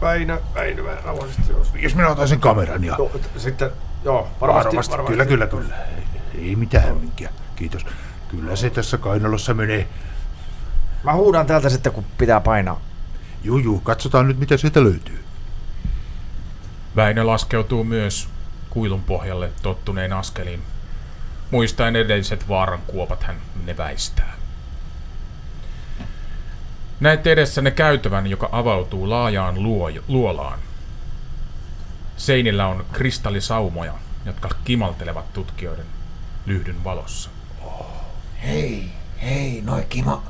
Väinö, 0.00 0.40
Väinö, 0.54 0.84
Väinö, 0.84 1.00
rauhallisesti 1.04 1.52
jos. 1.52 1.72
Jos 1.74 1.94
minä 1.94 2.08
otan 2.08 2.28
sen 2.28 2.40
kameran 2.40 2.84
ja... 2.84 2.94
Joo, 2.98 3.10
et- 3.14 3.30
sitten, 3.36 3.70
joo, 4.04 4.28
varmasti, 4.40 4.40
Varovasti. 4.40 4.90
varmasti. 4.92 5.12
Kyllä, 5.12 5.26
kyllä, 5.26 5.46
kyllä. 5.46 5.74
Ei 6.38 6.56
mitään 6.56 6.84
hämminkiä. 6.84 7.30
Kiitos. 7.56 7.86
Kyllä 8.28 8.56
se 8.56 8.70
tässä 8.70 8.98
kainalossa 8.98 9.54
menee. 9.54 9.88
Mä 11.04 11.12
huudan 11.12 11.46
täältä 11.46 11.68
sitten, 11.68 11.92
kun 11.92 12.04
pitää 12.18 12.40
painaa. 12.40 12.80
Juu, 13.42 13.58
juu, 13.58 13.80
katsotaan 13.80 14.28
nyt 14.28 14.38
mitä 14.38 14.56
sieltä 14.56 14.84
löytyy. 14.84 15.24
Väinö 16.96 17.26
laskeutuu 17.26 17.84
myös 17.84 18.28
kuilun 18.70 19.02
pohjalle 19.02 19.50
tottuneen 19.62 20.12
askelin. 20.12 20.62
Muistaen 21.50 21.96
edelliset 21.96 22.48
vaaran 22.48 22.80
kuopat 22.86 23.22
hän 23.22 23.36
ne 23.64 23.76
väistää. 23.76 24.37
Näette 27.00 27.32
edessänne 27.32 27.70
käytävän, 27.70 28.26
joka 28.26 28.48
avautuu 28.52 29.08
laajaan 29.08 29.62
luo- 29.62 30.02
luolaan. 30.08 30.58
Seinillä 32.16 32.66
on 32.66 32.86
kristallisaumoja, 32.92 33.94
jotka 34.26 34.48
kimaltelevat 34.64 35.32
tutkijoiden 35.32 35.86
lyhdyn 36.46 36.84
valossa. 36.84 37.30
Hei, 38.46 38.90
hei, 39.22 39.62
noi 39.64 39.86
kima... 39.88 40.22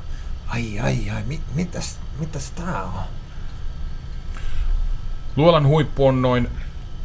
Ai, 0.47 0.79
ai, 0.79 1.09
ai, 1.09 1.23
mi, 1.25 1.39
mitäs, 1.55 1.99
mitäs 2.19 2.51
tää 2.51 2.83
on? 2.83 3.03
Luolan 5.35 5.67
huippu 5.67 6.07
on 6.07 6.21
noin 6.21 6.49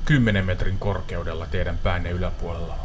10 0.05 0.47
metrin 0.47 0.79
korkeudella 0.79 1.47
teidän 1.47 1.79
päänne 1.79 2.11
yläpuolella. 2.11 2.77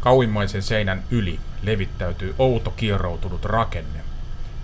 Kauimmaisen 0.00 0.62
seinän 0.62 1.04
yli 1.10 1.40
levittäytyy 1.62 2.34
outo 2.38 2.70
kieroutunut 2.70 3.44
rakenne, 3.44 4.00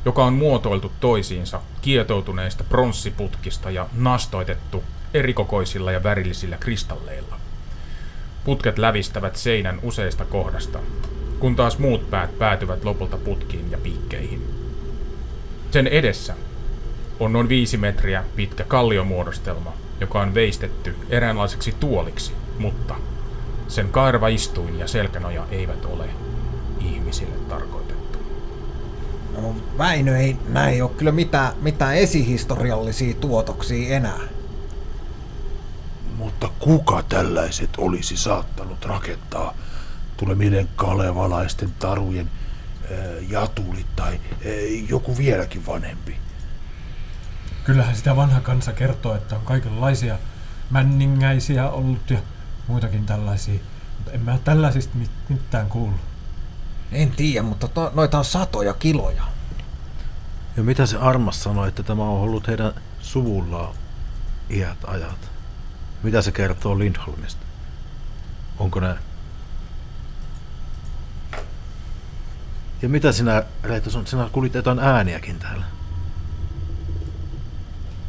joka 0.05 0.24
on 0.24 0.32
muotoiltu 0.32 0.92
toisiinsa 1.00 1.61
kietoutuneista 1.82 2.64
pronssiputkista 2.64 3.70
ja 3.70 3.86
nastoitettu 3.92 4.84
erikokoisilla 5.14 5.92
ja 5.92 6.02
värillisillä 6.02 6.57
kristalleilla. 6.57 7.36
Putket 8.44 8.78
lävistävät 8.78 9.36
seinän 9.36 9.78
useista 9.82 10.24
kohdasta, 10.24 10.78
kun 11.40 11.57
taas 11.57 11.78
muut 11.78 12.11
päät 12.11 12.38
päätyvät 12.38 12.84
lopulta 12.84 13.16
putkiin 13.16 13.70
ja 13.70 13.78
piikkeihin. 13.78 14.55
Sen 15.70 15.86
edessä 15.86 16.34
on 17.20 17.32
noin 17.32 17.48
viisi 17.48 17.76
metriä 17.76 18.24
pitkä 18.36 18.64
kalliomuodostelma, 18.64 19.72
joka 20.00 20.20
on 20.20 20.34
veistetty 20.34 20.96
eräänlaiseksi 21.11 21.74
tuoliksi, 21.80 22.32
mutta 22.59 22.94
sen 23.68 23.88
kairava 23.88 24.28
istuin 24.28 24.78
ja 24.78 24.86
selkänoja 24.86 25.46
eivät 25.50 25.84
ole 25.84 26.09
ihmisille 26.80 27.34
tarkoitettu. 27.48 27.84
No, 29.43 29.55
Väinö 29.78 30.16
ei, 30.18 30.37
näin 30.49 30.74
ei 30.74 30.82
ole 30.82 30.91
kyllä 30.91 31.12
mitään, 31.12 31.53
mitään 31.61 31.95
esihistoriallisia 31.95 33.14
tuotoksia 33.14 33.97
enää. 33.97 34.20
Mutta 36.16 36.51
kuka 36.59 37.03
tällaiset 37.03 37.70
olisi 37.78 38.16
saattanut 38.16 38.85
rakentaa? 38.85 39.55
Tulee 40.16 40.35
mieleen 40.35 40.68
kalevalaisten 40.76 41.72
tarujen 41.78 42.30
äh, 42.85 43.30
jatulit 43.30 43.97
tai 43.97 44.12
äh, 44.12 44.20
joku 44.89 45.16
vieläkin 45.16 45.66
vanhempi. 45.66 46.16
Kyllähän 47.64 47.97
sitä 47.97 48.16
vanha 48.16 48.41
kansa 48.41 48.72
kertoo, 48.72 49.14
että 49.14 49.37
on 49.37 49.43
kaikenlaisia 49.43 50.18
männingäisiä 50.70 51.70
ollut 51.70 52.11
ja 52.11 52.18
muitakin 52.68 53.07
tällaisia. 53.07 53.61
Mutta 53.97 54.12
en 54.12 54.20
mä 54.20 54.39
tällaisista 54.45 54.97
mit- 54.97 55.11
mitään 55.28 55.68
kuullut. 55.68 56.14
En 56.93 57.11
tiedä, 57.11 57.43
mutta 57.43 57.68
to, 57.68 57.91
noita 57.95 58.18
on 58.18 58.24
satoja 58.24 58.74
kiloja. 58.74 59.22
Ja 60.57 60.62
mitä 60.62 60.87
se 60.87 60.99
Armas 60.99 61.43
sanoi, 61.43 61.68
että 61.68 61.82
tämä 61.82 62.03
on 62.03 62.20
ollut 62.20 62.47
heidän 62.47 62.72
suvullaan 63.01 63.74
iät 64.51 64.78
ajat? 64.87 65.30
Mitä 66.03 66.22
se 66.22 66.32
kertoo 66.32 66.78
Lindholmista? 66.78 67.47
Onko 68.59 68.80
ne... 68.80 68.95
Ja 72.82 72.89
mitä 72.89 73.12
sinä, 73.12 73.43
Reetta, 73.62 73.91
sinä 74.05 74.28
kuulit 74.32 74.55
jotain 74.55 74.78
ääniäkin 74.78 75.39
täällä? 75.39 75.64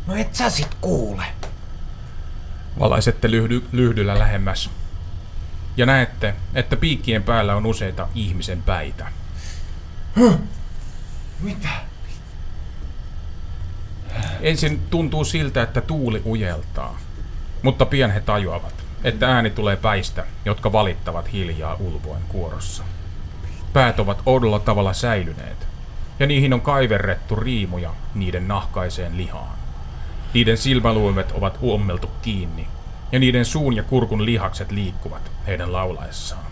No 0.08 0.16
et 0.16 0.36
sä 0.36 0.50
sit 0.50 0.78
kuule. 0.82 1.26
Valaisette 2.80 3.32
lyhdy, 3.32 3.64
lyhdyllä 3.72 4.20
lähemmäs 4.20 4.70
ja 5.78 5.86
näette, 5.86 6.34
että 6.54 6.76
piikkien 6.76 7.24
päällä 7.24 7.56
on 7.56 7.66
useita 7.66 8.08
ihmisen 8.16 8.62
päitä. 8.62 9.08
Mitä? 11.40 11.70
Ensin 14.42 14.80
tuntuu 14.90 15.26
siltä, 15.26 15.62
että 15.62 15.82
tuuli 15.82 16.22
ujeltaa, 16.26 17.00
mutta 17.62 17.86
pian 17.86 18.12
he 18.12 18.20
tajuavat, 18.20 18.74
että 19.04 19.36
ääni 19.36 19.50
tulee 19.50 19.76
päistä, 19.76 20.26
jotka 20.46 20.72
valittavat 20.72 21.34
hiljaa 21.34 21.76
ulvoen 21.80 22.22
kuorossa. 22.28 22.84
Päät 23.74 24.00
ovat 24.00 24.22
oudolla 24.26 24.60
tavalla 24.60 24.94
säilyneet, 24.94 25.68
ja 26.20 26.28
niihin 26.28 26.54
on 26.54 26.62
kaiverrettu 26.62 27.36
riimuja 27.36 27.94
niiden 28.16 28.48
nahkaiseen 28.48 29.18
lihaan. 29.18 29.58
Niiden 30.34 30.58
silmäluomet 30.58 31.32
ovat 31.32 31.58
uommeltu 31.62 32.10
kiinni, 32.22 32.68
ja 33.12 33.20
niiden 33.20 33.46
suun 33.46 33.76
ja 33.76 33.84
kurkun 33.84 34.26
lihakset 34.26 34.72
liikkuvat 34.72 35.32
heidän 35.48 35.74
laulaessaan. 35.74 36.46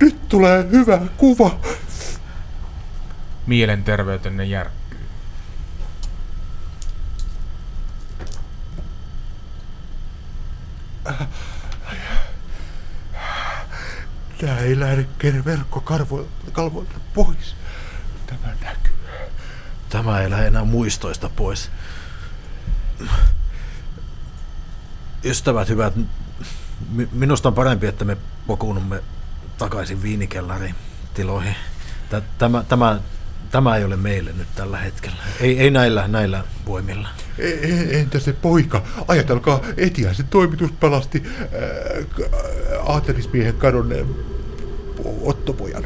Nyt 0.00 0.28
tulee 0.28 0.66
hyvä 0.70 1.00
kuva. 1.16 1.58
Mielenterveytenne 3.46 4.44
järkkyy. 4.44 4.82
Tää 14.40 14.58
ei 14.58 14.80
lähde 14.80 15.06
verkkokarvoilta 15.44 16.50
kalvoilta 16.52 17.00
pois. 17.14 17.56
Tämä 18.26 18.54
näkyy. 18.60 18.92
Tämä 19.88 20.20
ei 20.20 20.30
lähde 20.30 20.46
enää 20.46 20.64
muistoista 20.64 21.28
pois. 21.28 21.70
Ystävät 25.24 25.68
hyvät, 25.68 25.94
mi- 26.92 27.08
minusta 27.12 27.48
on 27.48 27.54
parempi, 27.54 27.86
että 27.86 28.04
me 28.04 28.16
pokuunumme 28.46 29.02
takaisin 29.58 30.02
viinikellariin 30.02 30.74
tiloihin. 31.14 31.54
Tä- 32.10 32.22
Tämä, 32.38 32.64
tämä, 32.68 33.00
tämä 33.50 33.76
ei 33.76 33.84
ole 33.84 33.96
meille 33.96 34.32
nyt 34.32 34.48
tällä 34.54 34.78
hetkellä. 34.78 35.16
Ei, 35.40 35.58
ei 35.60 35.70
näillä, 35.70 36.08
näillä 36.08 36.44
voimilla. 36.66 37.08
E- 37.38 37.48
e- 37.48 38.00
entä 38.00 38.18
se 38.18 38.32
poika? 38.32 38.82
Ajatelkaa, 39.08 39.60
Etiäisen 39.76 40.26
toimitus 40.28 40.72
pelasti 40.72 41.22
äh, 41.26 42.06
k- 42.16 42.34
aatelismiehen 42.86 43.54
kadonneen 43.54 44.06
Ottopojan. 45.22 45.84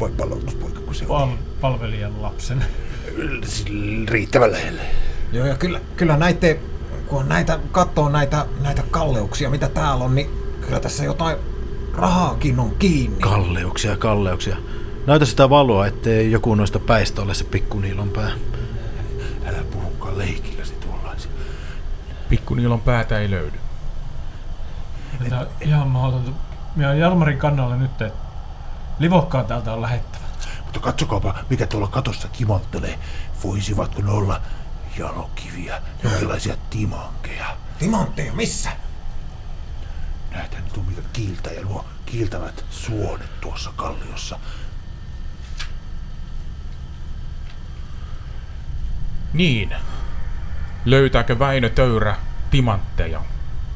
Vai 0.00 0.10
palautuspoika, 0.10 0.80
kun 0.80 0.94
se 0.94 1.04
on 1.08 1.28
Pal- 1.28 1.36
palvelijan 1.60 2.22
lapsen. 2.22 2.64
riittävän 4.08 4.52
lähelle. 4.52 4.82
Joo, 5.32 5.46
ja 5.46 5.54
kyllä, 5.56 5.80
kyllä 5.96 6.16
näiden 6.16 6.56
kun 7.08 7.18
on 7.18 7.28
näitä, 7.28 7.58
katsoo 7.72 8.08
näitä, 8.08 8.46
näitä 8.60 8.82
kalleuksia, 8.90 9.50
mitä 9.50 9.68
täällä 9.68 10.04
on, 10.04 10.14
niin 10.14 10.30
kyllä 10.60 10.80
tässä 10.80 11.04
jotain 11.04 11.36
rahaakin 11.94 12.60
on 12.60 12.70
kiinni. 12.78 13.20
Kalleuksia, 13.20 13.96
kalleuksia. 13.96 14.56
Näytä 15.06 15.24
sitä 15.24 15.50
valoa, 15.50 15.86
ettei 15.86 16.32
joku 16.32 16.54
noista 16.54 16.78
päistä 16.78 17.22
ole 17.22 17.34
se 17.34 17.44
pikkuniilon 17.44 18.10
pää. 18.10 18.30
Älä 19.46 19.58
puhukaan 19.72 20.18
leikilläsi 20.18 20.72
tuollaisia. 20.74 21.30
Pikkuniilon 22.28 22.80
päätä 22.80 23.18
ei 23.18 23.30
löydy. 23.30 23.58
Tätä 25.24 25.46
ihan 25.60 25.88
mahdotonta. 25.88 26.30
Minä 26.76 26.88
olen 26.88 27.00
Jalmarin 27.00 27.38
kannalla 27.38 27.76
nyt, 27.76 27.90
että 27.90 28.10
livokkaan 28.98 29.44
täältä 29.44 29.72
on 29.72 29.82
lähettävä. 29.82 30.24
Mutta 30.64 30.80
katsokaapa, 30.80 31.34
mikä 31.50 31.66
tuolla 31.66 31.88
katossa 31.88 32.28
kimottelee. 32.28 32.98
Voisivatko 33.44 34.02
ne 34.02 34.10
olla 34.10 34.40
jalokiviä, 34.98 35.82
jonkinlaisia 36.02 36.56
timankeja? 36.70 37.56
Timantteja, 37.78 38.32
missä? 38.32 38.70
Näethän 40.30 40.64
nyt 40.64 40.76
on 40.76 40.84
mikä 40.84 41.02
kiiltä 41.12 41.50
ja 41.50 41.62
nuo 41.62 41.84
kiiltävät 42.06 42.64
suonet 42.70 43.40
tuossa 43.40 43.72
kalliossa. 43.76 44.38
Niin. 49.32 49.74
Löytääkö 50.84 51.38
Väinö 51.38 51.68
Töyrä 51.68 52.16
timantteja? 52.50 53.22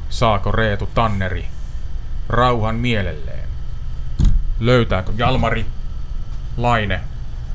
Saako 0.09 0.51
Reetu 0.51 0.85
Tanneri 0.85 1.47
rauhan 2.29 2.75
mielelleen? 2.75 3.49
Löytääkö 4.59 5.13
Jalmari 5.17 5.65
Laine 6.57 7.01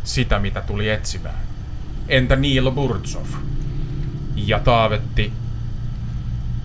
sitä, 0.04 0.38
mitä 0.38 0.60
tuli 0.60 0.88
etsimään? 0.88 1.46
Entä 2.08 2.36
Niilo 2.36 2.70
Burtsov? 2.70 3.26
Ja 4.36 4.60
Taavetti, 4.60 5.32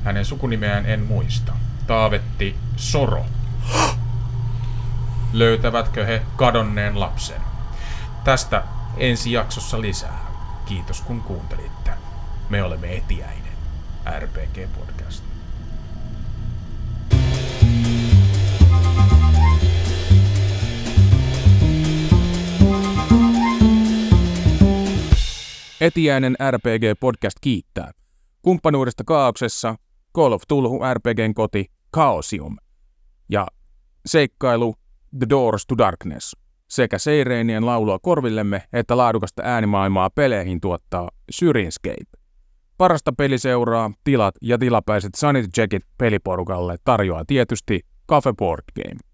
hänen 0.03 0.25
sukunimeään 0.25 0.85
en 0.85 0.99
muista. 0.99 1.53
Taavetti 1.87 2.55
Soro. 2.75 3.25
Löytävätkö 5.33 6.05
he 6.05 6.21
kadonneen 6.35 6.99
lapsen? 6.99 7.41
Tästä 8.23 8.63
ensi 8.97 9.31
jaksossa 9.31 9.81
lisää. 9.81 10.19
Kiitos 10.65 11.01
kun 11.01 11.21
kuuntelitte. 11.21 11.91
Me 12.49 12.63
olemme 12.63 12.95
Etiäinen, 12.95 13.53
RPG 14.19 14.73
Podcast. 14.79 15.30
Etiäinen 25.81 26.35
RPG 26.51 26.99
Podcast 26.99 27.37
kiittää. 27.41 27.91
Kumppanuudesta 28.41 29.03
kaauksessa 29.03 29.75
Call 30.15 30.31
of 30.31 30.41
Tulhu 30.47 30.79
RPGn 30.93 31.33
koti 31.33 31.65
Chaosium 31.95 32.57
ja 33.29 33.47
seikkailu 34.05 34.75
The 35.19 35.29
Doors 35.29 35.65
to 35.65 35.77
Darkness 35.77 36.35
sekä 36.69 36.97
seireinien 36.97 37.65
laulua 37.65 37.99
korvillemme 37.99 38.63
että 38.73 38.97
laadukasta 38.97 39.41
äänimaailmaa 39.45 40.09
peleihin 40.09 40.61
tuottaa 40.61 41.09
Syrinscape. 41.31 42.17
Parasta 42.77 43.13
peliseuraa, 43.13 43.91
tilat 44.03 44.35
ja 44.41 44.57
tilapäiset 44.57 45.15
sanity 45.15 45.47
checkit 45.55 45.83
peliporukalle 45.97 46.77
tarjoaa 46.83 47.25
tietysti 47.25 47.85
Cafe 48.09 48.33
Board 48.33 48.63
Game. 48.75 49.10